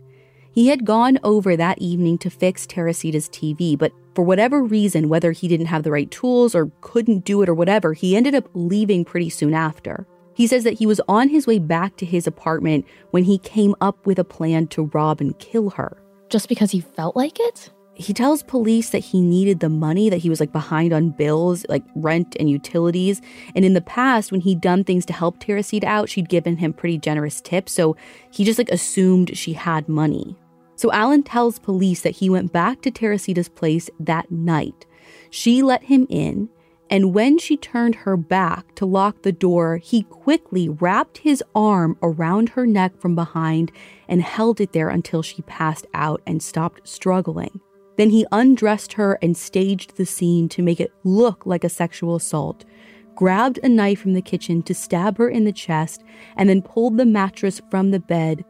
[0.53, 5.33] He had gone over that evening to fix Teresita's TV, but for whatever reason, whether
[5.33, 8.49] he didn't have the right tools or couldn't do it or whatever, he ended up
[8.55, 10.07] leaving pretty soon after.
[10.35, 13.75] He says that he was on his way back to his apartment when he came
[13.81, 16.03] up with a plan to rob and kill her.
[16.31, 17.71] Just because he felt like it?
[17.95, 21.65] he tells police that he needed the money that he was like behind on bills
[21.69, 23.21] like rent and utilities
[23.55, 26.73] and in the past when he'd done things to help teresita out she'd given him
[26.73, 27.97] pretty generous tips so
[28.31, 30.37] he just like assumed she had money
[30.83, 34.85] so alan tells police that he went back to teresita's place that night
[35.31, 36.49] she let him in
[36.93, 41.97] And when she turned her back to lock the door, he quickly wrapped his arm
[42.03, 43.73] around her neck from behind
[44.09, 47.63] and held it there until she passed out and stopped struggling.
[47.97, 52.15] Then he undressed her and staged the scene to make it look like a sexual
[52.15, 52.67] assault,
[53.15, 56.05] grabbed a knife from the kitchen to stab her in the chest,
[56.37, 58.45] and then pulled the mattress from the bed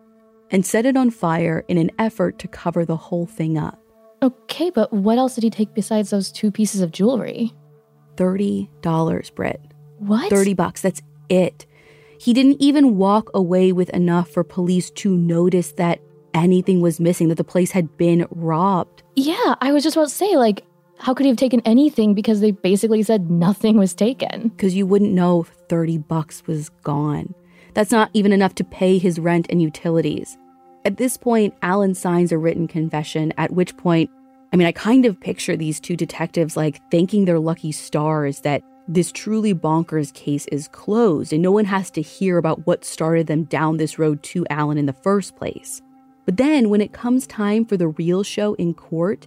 [0.53, 3.81] and set it on fire in an effort to cover the whole thing up.
[4.23, 7.53] Okay, but what else did he take besides those two pieces of jewelry?
[8.17, 9.61] $30, Britt.
[9.99, 10.31] What?
[10.31, 10.83] 30 bucks.
[10.83, 11.67] That's it.
[12.21, 16.01] He didn't even walk away with enough for police to notice that
[16.35, 19.03] anything was missing, that the place had been robbed.
[19.17, 20.65] Yeah, I was just about to say, like,
[20.99, 24.49] how could he have taken anything because they basically said nothing was taken?
[24.49, 27.35] Because you wouldn't know if 30 bucks was gone.
[27.75, 30.39] That's not even enough to pay his rent and utilities.
[30.85, 34.11] At this point, Alan signs a written confession, at which point
[34.53, 38.63] I mean, I kind of picture these two detectives like thanking their lucky stars that
[38.87, 43.29] this truly bonkers case is closed and no one has to hear about what started
[43.29, 45.81] them down this road to Alan in the first place.
[46.27, 49.27] But then when it comes time for the real show in court,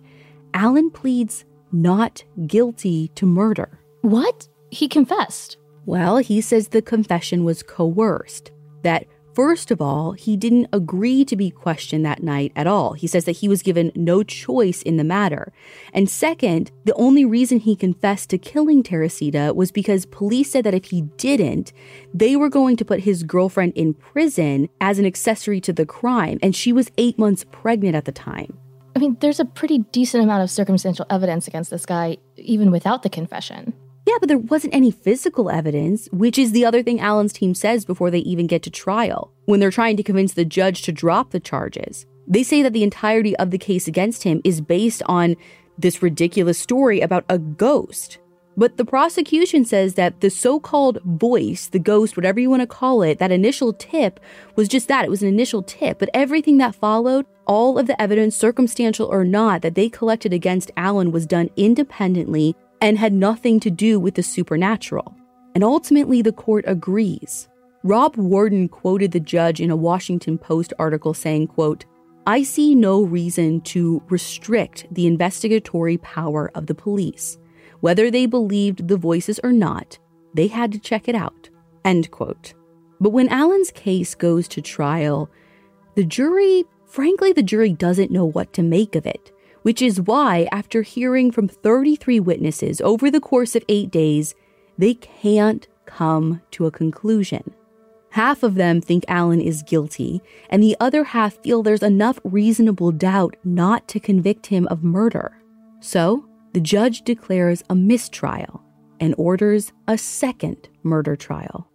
[0.54, 3.80] Alan pleads not guilty to murder.
[4.02, 4.48] What?
[4.70, 5.58] He confessed.
[5.88, 8.52] Well, he says the confession was coerced,
[8.84, 12.93] that First of all, he didn't agree to be questioned that night at all.
[12.93, 15.52] He says that he was given no choice in the matter.
[15.91, 20.74] And second, the only reason he confessed to killing Teresita was because police said that
[20.74, 21.74] if he didn't,
[22.13, 26.39] they were going to put his girlfriend in prison as an accessory to the crime,
[26.41, 28.58] and she was eight months pregnant at the time.
[28.95, 33.04] I mean, there's a pretty decent amount of circumstantial evidence against this guy, even without
[33.04, 33.74] the confession.
[34.15, 37.84] Yeah, but there wasn't any physical evidence, which is the other thing Alan's team says
[37.84, 41.32] before they even get to trial, when they're trying to convince the judge to drop
[41.32, 42.06] the charges.
[42.25, 45.36] They say that the entirety of the case against him is based on
[45.78, 48.19] this ridiculous story about a ghost.
[48.56, 52.67] But the prosecution says that the so called voice, the ghost, whatever you want to
[52.67, 54.21] call it, that initial tip
[54.56, 55.04] was just that.
[55.04, 55.99] It was an initial tip.
[55.99, 60.71] But everything that followed, all of the evidence, circumstantial or not, that they collected against
[60.78, 65.17] Alan was done independently and had nothing to do with the supernatural.
[65.56, 67.50] And ultimately, the court agrees.
[67.82, 71.86] Rob Warden quoted the judge in a Washington Post article saying, quote,
[72.28, 77.39] I see no reason to restrict the investigatory power of the police.
[77.80, 79.98] Whether they believed the voices or not,
[80.36, 81.50] they had to check it out.
[81.86, 82.54] End quote.
[83.02, 85.28] But when Alan's case goes to trial,
[85.95, 89.32] the jury, frankly, the jury doesn't know what to make of it
[89.65, 94.36] which is why, after hearing from 33 witnesses over the course of eight days,
[94.78, 97.51] they can't come to a conclusion.
[98.12, 102.91] Half of them think Alan is guilty, and the other half feel there's enough reasonable
[102.91, 105.41] doubt not to convict him of murder.
[105.80, 108.62] So, the judge declares a mistrial
[108.99, 111.67] and orders a second murder trial.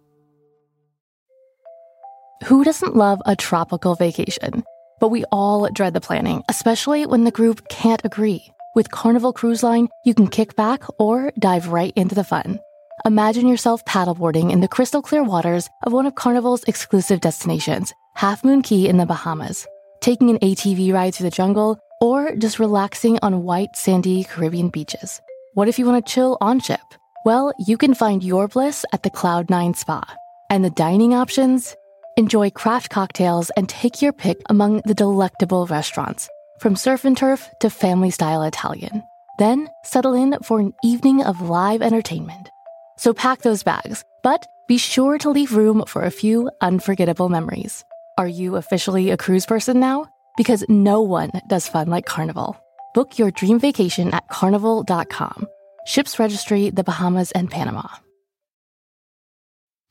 [2.45, 4.63] Who doesn't love a tropical vacation?
[5.01, 8.53] But we all dread the planning, especially when the group can't agree.
[8.75, 12.59] With Carnival Cruise Line, you can kick back or dive right into the fun.
[13.03, 18.45] Imagine yourself paddleboarding in the crystal clear waters of one of Carnival's exclusive destinations, Half
[18.45, 19.65] Moon Cay in the Bahamas,
[20.01, 25.19] taking an ATV ride through the jungle, or just relaxing on white, sandy Caribbean beaches.
[25.55, 26.79] What if you want to chill on ship?
[27.25, 30.15] Well, you can find your bliss at the Cloud9 Spa.
[30.51, 31.75] And the dining options?
[32.17, 36.27] Enjoy craft cocktails and take your pick among the delectable restaurants,
[36.59, 39.01] from surf and turf to family style Italian.
[39.39, 42.49] Then settle in for an evening of live entertainment.
[42.97, 47.85] So pack those bags, but be sure to leave room for a few unforgettable memories.
[48.17, 50.07] Are you officially a cruise person now?
[50.35, 52.61] Because no one does fun like Carnival.
[52.93, 55.47] Book your dream vacation at carnival.com.
[55.85, 57.87] Ships registry the Bahamas and Panama.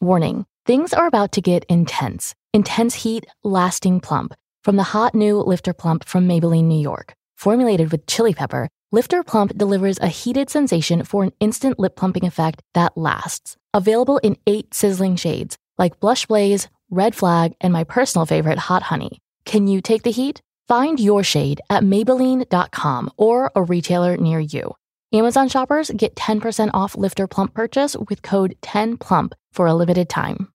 [0.02, 2.34] Warning Things are about to get intense.
[2.52, 4.34] Intense heat, lasting plump.
[4.62, 7.14] From the hot new Lifter Plump from Maybelline, New York.
[7.36, 12.26] Formulated with chili pepper, Lifter Plump delivers a heated sensation for an instant lip plumping
[12.26, 13.56] effect that lasts.
[13.72, 18.82] Available in eight sizzling shades, like Blush Blaze, Red Flag, and my personal favorite, Hot
[18.82, 19.18] Honey.
[19.46, 20.42] Can you take the heat?
[20.68, 24.74] Find your shade at Maybelline.com or a retailer near you.
[25.12, 30.52] Amazon shoppers get 10% off Lifter Plump purchase with code 10PLUMP for a limited time.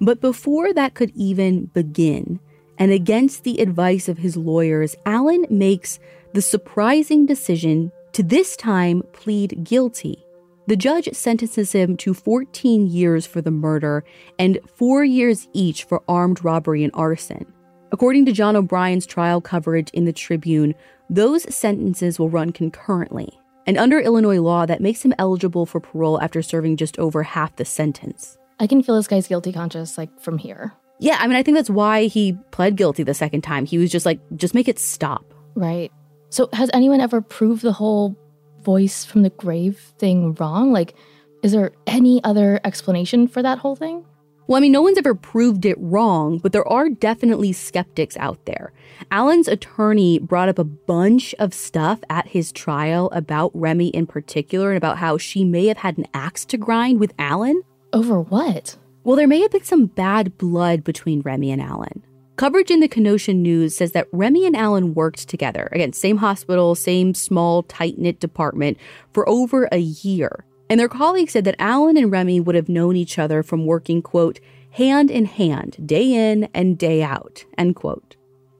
[0.00, 2.40] But before that could even begin,
[2.78, 5.98] and against the advice of his lawyers, Allen makes
[6.32, 10.24] the surprising decision to this time plead guilty.
[10.66, 14.04] The judge sentences him to 14 years for the murder
[14.38, 17.46] and four years each for armed robbery and arson.
[17.90, 20.74] According to John O'Brien's trial coverage in the Tribune,
[21.08, 23.30] those sentences will run concurrently.
[23.66, 27.56] And under Illinois law, that makes him eligible for parole after serving just over half
[27.56, 28.36] the sentence.
[28.60, 30.72] I can feel this guy's guilty conscience like from here.
[31.00, 33.66] Yeah, I mean, I think that's why he pled guilty the second time.
[33.66, 35.32] He was just like, just make it stop.
[35.54, 35.92] Right.
[36.30, 38.16] So, has anyone ever proved the whole
[38.62, 40.72] voice from the grave thing wrong?
[40.72, 40.94] Like,
[41.42, 44.04] is there any other explanation for that whole thing?
[44.48, 48.46] Well, I mean, no one's ever proved it wrong, but there are definitely skeptics out
[48.46, 48.72] there.
[49.10, 54.70] Alan's attorney brought up a bunch of stuff at his trial about Remy in particular
[54.70, 57.62] and about how she may have had an axe to grind with Alan.
[57.92, 58.76] Over what?
[59.04, 62.04] Well, there may have been some bad blood between Remy and Alan.
[62.36, 66.74] Coverage in the Kenosha News says that Remy and Alan worked together, again, same hospital,
[66.74, 68.76] same small, tight knit department,
[69.12, 70.44] for over a year.
[70.70, 74.02] And their colleagues said that Alan and Remy would have known each other from working,
[74.02, 74.38] quote,
[74.72, 78.16] hand in hand, day in and day out, end quote.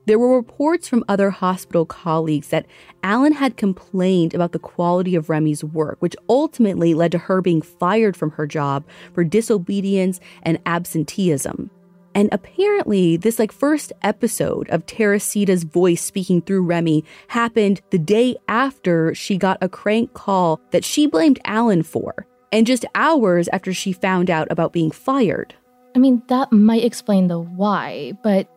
[0.09, 2.65] There were reports from other hospital colleagues that
[3.03, 7.61] Alan had complained about the quality of Remy's work, which ultimately led to her being
[7.61, 11.71] fired from her job for disobedience and absenteeism.
[12.15, 18.35] And apparently, this like first episode of Teresita's voice speaking through Remy happened the day
[18.49, 23.75] after she got a crank call that she blamed Alan for, and just hours after
[23.75, 25.55] she found out about being fired.
[25.95, 28.49] I mean, that might explain the why, but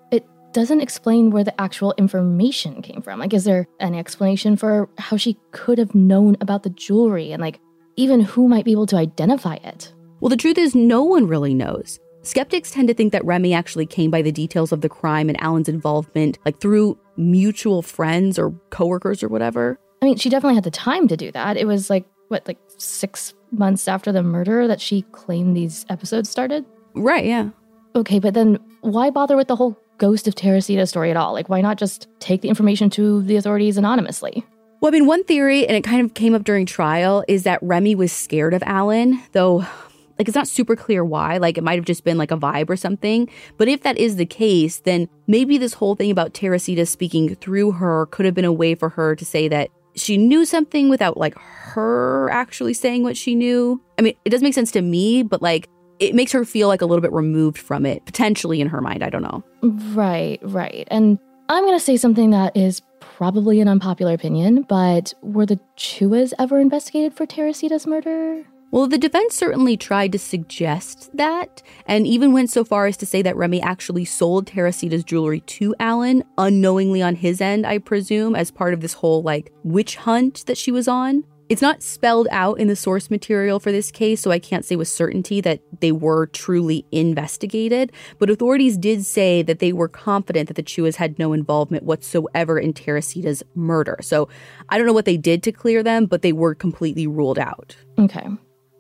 [0.54, 3.20] doesn't explain where the actual information came from.
[3.20, 7.42] Like, is there any explanation for how she could have known about the jewelry and,
[7.42, 7.60] like,
[7.96, 9.94] even who might be able to identify it?
[10.20, 12.00] Well, the truth is, no one really knows.
[12.24, 15.42] Skeptics tend to think that Remy actually came by the details of the crime and
[15.42, 19.80] Alan's involvement, like through mutual friends or coworkers or whatever.
[20.02, 21.58] I mean, she definitely had the time to do that.
[21.58, 26.30] It was like, what, like six months after the murder that she claimed these episodes
[26.30, 26.66] started?
[26.94, 27.50] Right, yeah.
[27.96, 31.32] Okay, but then why bother with the whole ghost of Teresita story at all?
[31.32, 34.44] Like, why not just take the information to the authorities anonymously?
[34.82, 37.62] Well, I mean, one theory, and it kind of came up during trial, is that
[37.62, 39.64] Remy was scared of Alan, though
[40.18, 41.38] like it's not super clear why.
[41.38, 43.30] Like it might have just been like a vibe or something.
[43.58, 47.72] But if that is the case, then maybe this whole thing about Teresita speaking through
[47.72, 51.18] her could have been a way for her to say that she knew something without
[51.18, 53.82] like her actually saying what she knew.
[53.98, 55.68] I mean, it does make sense to me, but like
[56.02, 59.04] it makes her feel like a little bit removed from it, potentially in her mind.
[59.04, 59.44] I don't know.
[59.62, 60.88] Right, right.
[60.90, 65.60] And I'm going to say something that is probably an unpopular opinion, but were the
[65.78, 68.44] Chuas ever investigated for Teresita's murder?
[68.72, 73.06] Well, the defense certainly tried to suggest that, and even went so far as to
[73.06, 78.34] say that Remy actually sold Teresita's jewelry to Alan, unknowingly on his end, I presume,
[78.34, 81.26] as part of this whole like witch hunt that she was on.
[81.52, 84.78] It's not spelled out in the source material for this case, so I can't say
[84.78, 90.48] with certainty that they were truly investigated, but authorities did say that they were confident
[90.48, 94.00] that the Chuas had no involvement whatsoever in Teresita's murder.
[94.02, 94.30] So
[94.70, 97.76] I don't know what they did to clear them, but they were completely ruled out.
[98.00, 98.30] Okay.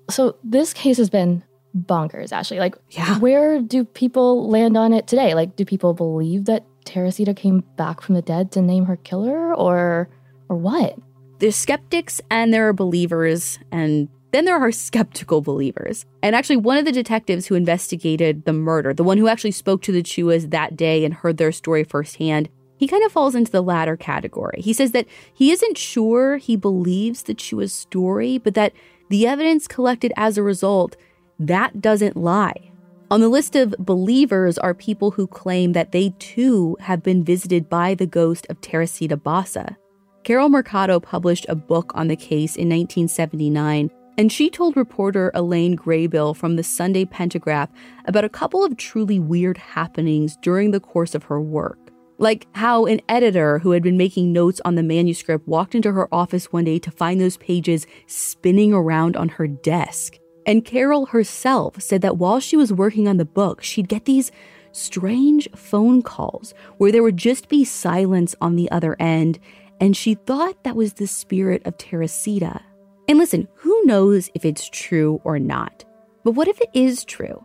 [0.09, 1.43] So this case has been
[1.75, 2.59] bonkers, Ashley.
[2.59, 3.19] Like, yeah.
[3.19, 5.33] where do people land on it today?
[5.33, 9.53] Like, do people believe that Teresita came back from the dead to name her killer,
[9.53, 10.07] or
[10.47, 10.97] or what?
[11.41, 16.05] There's skeptics and there are believers, and then there are skeptical believers.
[16.21, 19.81] And actually, one of the detectives who investigated the murder, the one who actually spoke
[19.81, 23.51] to the Chuas that day and heard their story firsthand, he kind of falls into
[23.51, 24.61] the latter category.
[24.61, 28.73] He says that he isn't sure he believes the Chua's story, but that
[29.09, 30.95] the evidence collected as a result,
[31.39, 32.71] that doesn't lie.
[33.09, 37.67] On the list of believers are people who claim that they too have been visited
[37.67, 39.75] by the ghost of Teresita Basa.
[40.23, 45.75] Carol Mercado published a book on the case in 1979, and she told reporter Elaine
[45.75, 47.69] Graybill from the Sunday Pantagraph
[48.05, 51.79] about a couple of truly weird happenings during the course of her work.
[52.19, 56.07] Like how an editor who had been making notes on the manuscript walked into her
[56.13, 60.19] office one day to find those pages spinning around on her desk.
[60.45, 64.31] And Carol herself said that while she was working on the book, she'd get these
[64.71, 69.39] strange phone calls where there would just be silence on the other end,
[69.81, 72.61] and she thought that was the spirit of Teresita.
[73.09, 75.83] And listen, who knows if it's true or not?
[76.23, 77.43] But what if it is true?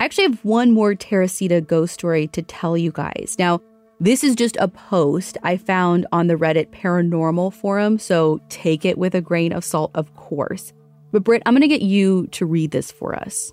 [0.00, 3.36] I actually have one more Teresita ghost story to tell you guys.
[3.38, 3.60] Now,
[4.00, 8.98] this is just a post I found on the Reddit paranormal forum, so take it
[8.98, 10.72] with a grain of salt, of course.
[11.10, 13.52] But Britt, I'm going to get you to read this for us.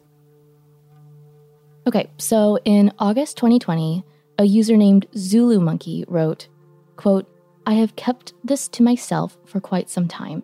[1.87, 4.03] Okay, so in August 2020,
[4.39, 6.47] a user named Zulu Monkey wrote,
[6.95, 7.27] quote,
[7.67, 10.43] I have kept this to myself for quite some time,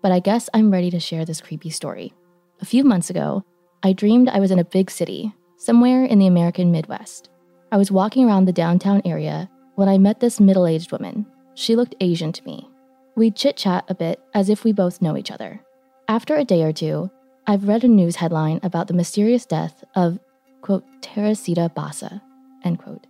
[0.00, 2.14] but I guess I'm ready to share this creepy story.
[2.62, 3.44] A few months ago,
[3.82, 7.28] I dreamed I was in a big city, somewhere in the American Midwest.
[7.70, 11.26] I was walking around the downtown area when I met this middle aged woman.
[11.54, 12.68] She looked Asian to me.
[13.16, 15.60] We chit chat a bit as if we both know each other.
[16.08, 17.10] After a day or two,
[17.46, 20.18] I've read a news headline about the mysterious death of,
[20.62, 22.22] quote, Teresita Basa,
[22.64, 23.06] end quote.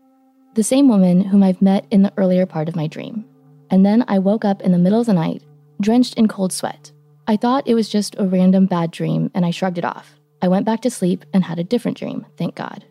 [0.54, 3.24] The same woman whom I've met in the earlier part of my dream.
[3.72, 5.42] And then I woke up in the middle of the night,
[5.80, 6.92] drenched in cold sweat.
[7.26, 10.14] I thought it was just a random bad dream and I shrugged it off.
[10.42, 12.84] I went back to sleep and had a different dream, thank God.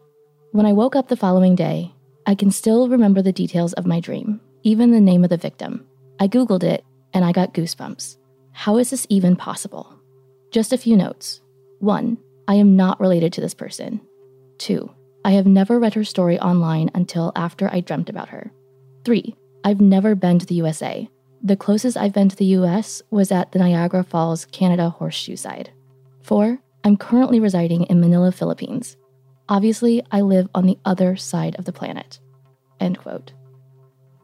[0.52, 1.94] When I woke up the following day,
[2.26, 5.86] I can still remember the details of my dream, even the name of the victim.
[6.20, 8.18] I Googled it and I got goosebumps.
[8.52, 9.94] How is this even possible?
[10.52, 11.42] Just a few notes.
[11.80, 12.18] One,
[12.48, 14.02] I am not related to this person.
[14.58, 14.92] Two,
[15.24, 18.52] I have never read her story online until after I dreamt about her.
[19.06, 21.08] Three, I've never been to the USA.
[21.44, 25.72] The closest I've been to the US was at the Niagara Falls, Canada horseshoe side.
[26.22, 28.98] Four, I'm currently residing in Manila, Philippines.
[29.50, 32.20] Obviously, I live on the other side of the planet.
[32.80, 33.34] End quote.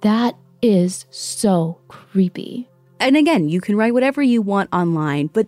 [0.02, 2.70] That is so creepy.
[3.00, 5.48] And again, you can write whatever you want online, but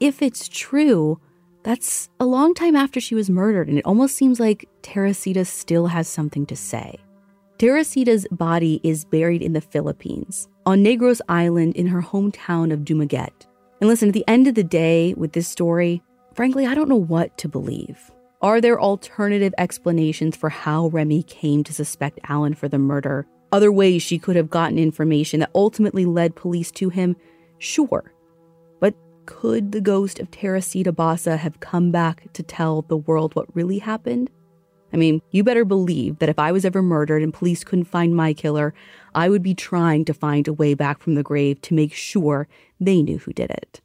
[0.00, 1.20] if it's true,
[1.62, 5.88] that's a long time after she was murdered, and it almost seems like Teresita still
[5.88, 6.98] has something to say.
[7.58, 13.48] Teresita's body is buried in the Philippines, on Negros Island in her hometown of Dumaguete.
[13.80, 16.00] And listen, at the end of the day, with this story,
[16.34, 18.12] frankly, I don't know what to believe.
[18.42, 23.26] Are there alternative explanations for how Remy came to suspect Alan for the murder?
[23.50, 27.16] Other ways she could have gotten information that ultimately led police to him?
[27.58, 28.12] Sure.
[28.78, 28.94] But
[29.26, 33.78] could the ghost of Teresita Basa have come back to tell the world what really
[33.78, 34.30] happened?
[34.92, 38.16] I mean, you better believe that if I was ever murdered and police couldn't find
[38.16, 38.74] my killer,
[39.14, 42.48] I would be trying to find a way back from the grave to make sure
[42.80, 43.80] they knew who did it.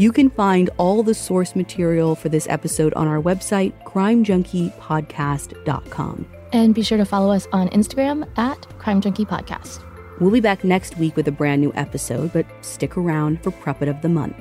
[0.00, 6.26] You can find all the source material for this episode on our website, crimejunkiepodcast.com.
[6.54, 9.84] And be sure to follow us on Instagram at Crime Junkie Podcast.
[10.18, 13.90] We'll be back next week with a brand new episode, but stick around for Prepet
[13.90, 14.36] of the Month.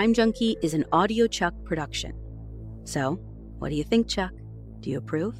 [0.00, 2.14] Crime Junkie is an audiochuck production.
[2.84, 3.20] So,
[3.58, 4.32] what do you think, Chuck?
[4.80, 5.38] Do you approve?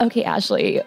[0.00, 0.80] Okay, Ashley,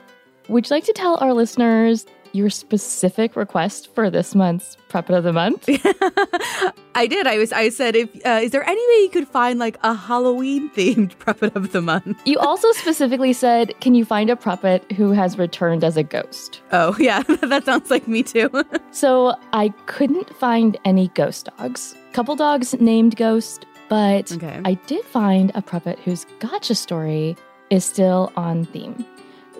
[0.47, 5.23] would you like to tell our listeners your specific request for this month's prep of
[5.23, 5.67] the month?
[6.95, 7.27] I did.
[7.27, 7.53] I was.
[7.53, 11.15] I said, if uh, is there any way you could find like a Halloween themed
[11.19, 12.19] Prepet of the month?
[12.25, 16.61] You also specifically said, can you find a Prepet who has returned as a ghost?
[16.71, 18.49] Oh yeah, that sounds like me too.
[18.91, 21.95] so I couldn't find any ghost dogs.
[22.13, 24.59] Couple dogs named Ghost, but okay.
[24.65, 27.37] I did find a Prepet whose gotcha story
[27.69, 29.05] is still on theme.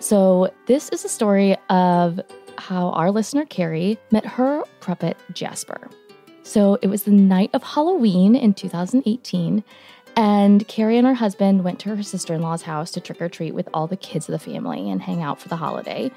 [0.00, 2.20] So this is a story of
[2.60, 5.88] how our listener Carrie met her puppet Jasper.
[6.42, 9.64] So it was the night of Halloween in 2018,
[10.16, 13.28] and Carrie and her husband went to her sister in law's house to trick or
[13.28, 16.10] treat with all the kids of the family and hang out for the holiday.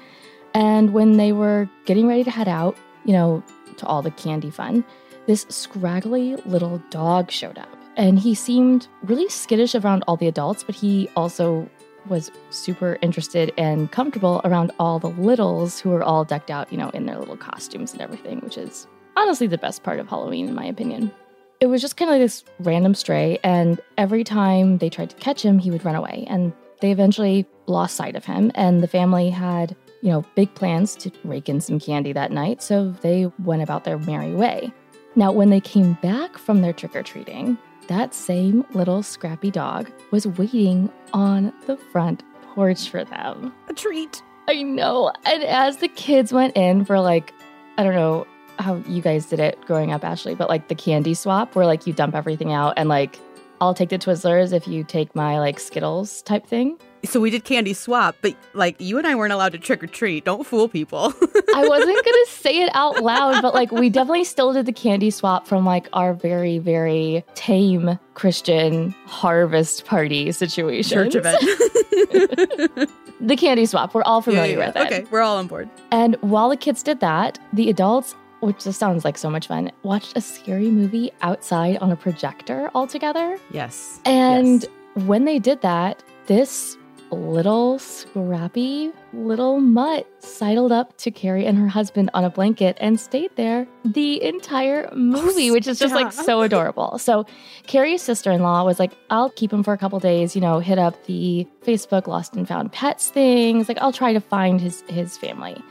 [0.52, 3.42] And when they were getting ready to head out, you know,
[3.76, 4.84] to all the candy fun,
[5.26, 7.68] this scraggly little dog showed up.
[7.96, 11.68] And he seemed really skittish around all the adults, but he also
[12.08, 16.78] was super interested and comfortable around all the littles who were all decked out, you
[16.78, 18.86] know, in their little costumes and everything, which is
[19.16, 21.12] honestly the best part of Halloween, in my opinion.
[21.60, 25.16] It was just kind of like this random stray, and every time they tried to
[25.16, 26.24] catch him, he would run away.
[26.28, 30.94] And they eventually lost sight of him, and the family had, you know, big plans
[30.96, 34.72] to rake in some candy that night, so they went about their merry way.
[35.16, 37.56] Now, when they came back from their trick or treating,
[37.88, 42.22] that same little scrappy dog was waiting on the front
[42.54, 43.52] porch for them.
[43.68, 44.22] A treat.
[44.48, 45.12] I know.
[45.24, 47.32] And as the kids went in for like,
[47.78, 48.26] I don't know
[48.58, 51.86] how you guys did it growing up, Ashley, but like the candy swap where like
[51.86, 53.18] you dump everything out and like
[53.60, 56.78] I'll take the Twizzlers if you take my like Skittles type thing.
[57.04, 59.86] So we did candy swap, but like you and I weren't allowed to trick or
[59.86, 60.24] treat.
[60.24, 61.12] Don't fool people.
[61.54, 65.10] I wasn't gonna say it out loud, but like we definitely still did the candy
[65.10, 70.94] swap from like our very, very tame Christian harvest party situation.
[70.94, 71.40] Church event.
[73.20, 73.94] the candy swap.
[73.94, 74.66] We're all familiar yeah, yeah.
[74.66, 74.86] with it.
[74.86, 75.68] Okay, we're all on board.
[75.90, 79.70] And while the kids did that, the adults, which just sounds like so much fun,
[79.82, 83.38] watched a scary movie outside on a projector all together.
[83.50, 84.00] Yes.
[84.04, 85.04] And yes.
[85.06, 86.76] when they did that, this
[87.14, 92.98] little scrappy little mutt sidled up to Carrie and her husband on a blanket and
[92.98, 96.98] stayed there the entire movie, oh, which is just like so adorable.
[96.98, 97.26] So
[97.66, 101.04] Carrie's sister-in-law was like, I'll keep him for a couple days, you know, hit up
[101.06, 103.68] the Facebook lost and found pets things.
[103.68, 105.62] Like I'll try to find his his family.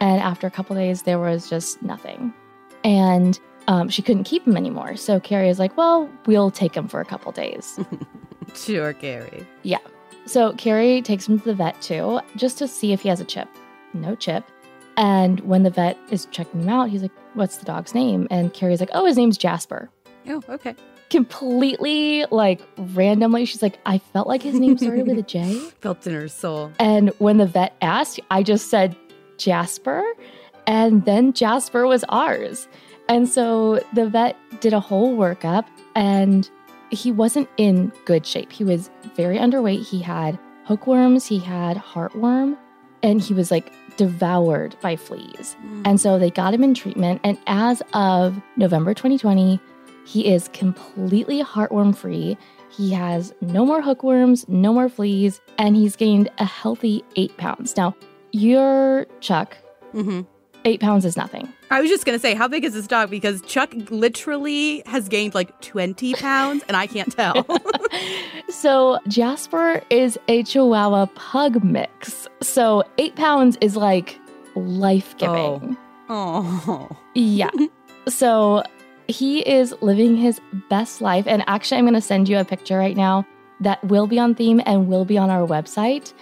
[0.00, 2.32] And after a couple days, there was just nothing.
[2.84, 3.38] And
[3.68, 4.96] um, she couldn't keep him anymore.
[4.96, 7.78] So Carrie is like, well, we'll take him for a couple days.
[8.54, 9.46] sure, Carrie.
[9.62, 9.78] Yeah.
[10.30, 13.24] So Carrie takes him to the vet too, just to see if he has a
[13.24, 13.48] chip.
[13.94, 14.44] No chip.
[14.96, 18.28] And when the vet is checking him out, he's like, What's the dog's name?
[18.30, 19.90] And Carrie's like, Oh, his name's Jasper.
[20.28, 20.76] Oh, okay.
[21.10, 25.52] Completely like randomly, she's like, I felt like his name started with a J.
[25.80, 26.70] Felt in her soul.
[26.78, 28.94] And when the vet asked, I just said
[29.36, 30.04] Jasper.
[30.68, 32.68] And then Jasper was ours.
[33.08, 35.66] And so the vet did a whole workup
[35.96, 36.48] and
[36.90, 38.52] he wasn't in good shape.
[38.52, 39.86] He was very underweight.
[39.86, 42.56] He had hookworms, he had heartworm,
[43.02, 45.56] and he was like devoured by fleas.
[45.64, 45.82] Mm.
[45.84, 47.20] And so they got him in treatment.
[47.24, 49.60] And as of November 2020,
[50.06, 52.36] he is completely heartworm free.
[52.70, 57.76] He has no more hookworms, no more fleas, and he's gained a healthy eight pounds.
[57.76, 57.94] Now,
[58.32, 59.56] your Chuck,
[59.92, 60.22] mm-hmm.
[60.64, 61.52] Eight pounds is nothing.
[61.70, 63.10] I was just gonna say, how big is this dog?
[63.10, 67.46] Because Chuck literally has gained like 20 pounds and I can't tell.
[68.48, 72.28] so Jasper is a Chihuahua pug mix.
[72.40, 74.18] So eight pounds is like
[74.54, 75.76] life giving.
[76.08, 76.88] Oh.
[76.90, 76.96] oh.
[77.14, 77.50] Yeah.
[78.08, 78.62] so
[79.08, 81.26] he is living his best life.
[81.26, 83.26] And actually, I'm gonna send you a picture right now
[83.60, 86.12] that will be on theme and will be on our website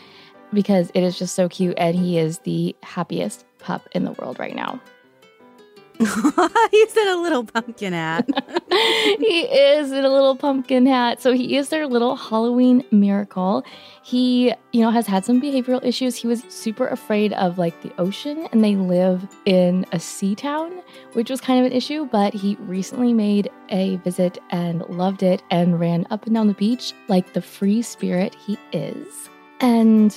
[0.52, 4.38] because it is just so cute and he is the happiest pup in the world
[4.38, 4.80] right now.
[6.70, 8.28] He's in a little pumpkin hat.
[9.18, 11.20] he is in a little pumpkin hat.
[11.20, 13.64] So he is their little Halloween miracle.
[14.02, 16.16] He, you know, has had some behavioral issues.
[16.16, 20.82] He was super afraid of like the ocean and they live in a sea town,
[21.14, 25.42] which was kind of an issue, but he recently made a visit and loved it
[25.50, 29.28] and ran up and down the beach like the free spirit he is.
[29.60, 30.16] And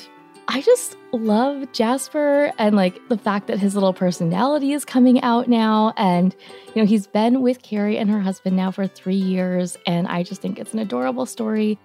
[0.54, 5.47] I just love Jasper and like the fact that his little personality is coming out
[5.47, 5.93] now.
[5.95, 6.36] And,
[6.76, 9.78] you know, he's been with Carrie and her husband now for three years.
[9.88, 11.80] And I just think it's an adorable story.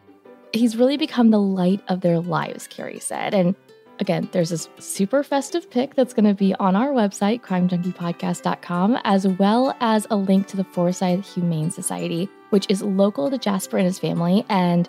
[0.53, 3.35] He's really become the light of their lives, Carrie said.
[3.35, 3.55] And
[4.01, 9.29] again, there's this super festive pic that's going to be on our website, crimejunkiepodcast.com, as
[9.29, 13.87] well as a link to the Forsyth Humane Society, which is local to Jasper and
[13.87, 14.45] his family.
[14.49, 14.89] And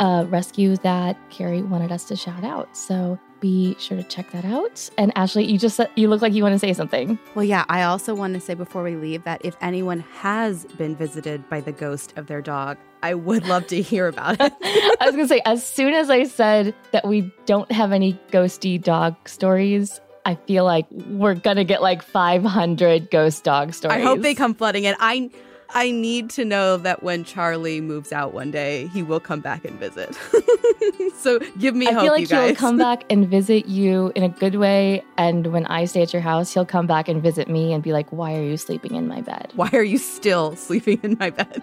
[0.00, 2.76] a rescue that Carrie wanted us to shout out.
[2.76, 4.88] So be sure to check that out.
[4.98, 7.18] And Ashley, you just you look like you want to say something.
[7.34, 10.96] Well, yeah, I also want to say before we leave that if anyone has been
[10.96, 14.52] visited by the ghost of their dog, I would love to hear about it.
[15.00, 18.18] I was going to say as soon as I said that we don't have any
[18.30, 23.96] ghosty dog stories, I feel like we're going to get like 500 ghost dog stories.
[23.96, 24.96] I hope they come flooding in.
[24.98, 25.30] I
[25.70, 29.64] I need to know that when Charlie moves out one day, he will come back
[29.64, 30.16] and visit.
[31.16, 31.94] so give me hope.
[31.94, 35.04] I hope, feel like he'll come back and visit you in a good way.
[35.18, 37.92] And when I stay at your house, he'll come back and visit me and be
[37.92, 39.52] like, Why are you sleeping in my bed?
[39.54, 41.62] Why are you still sleeping in my bed?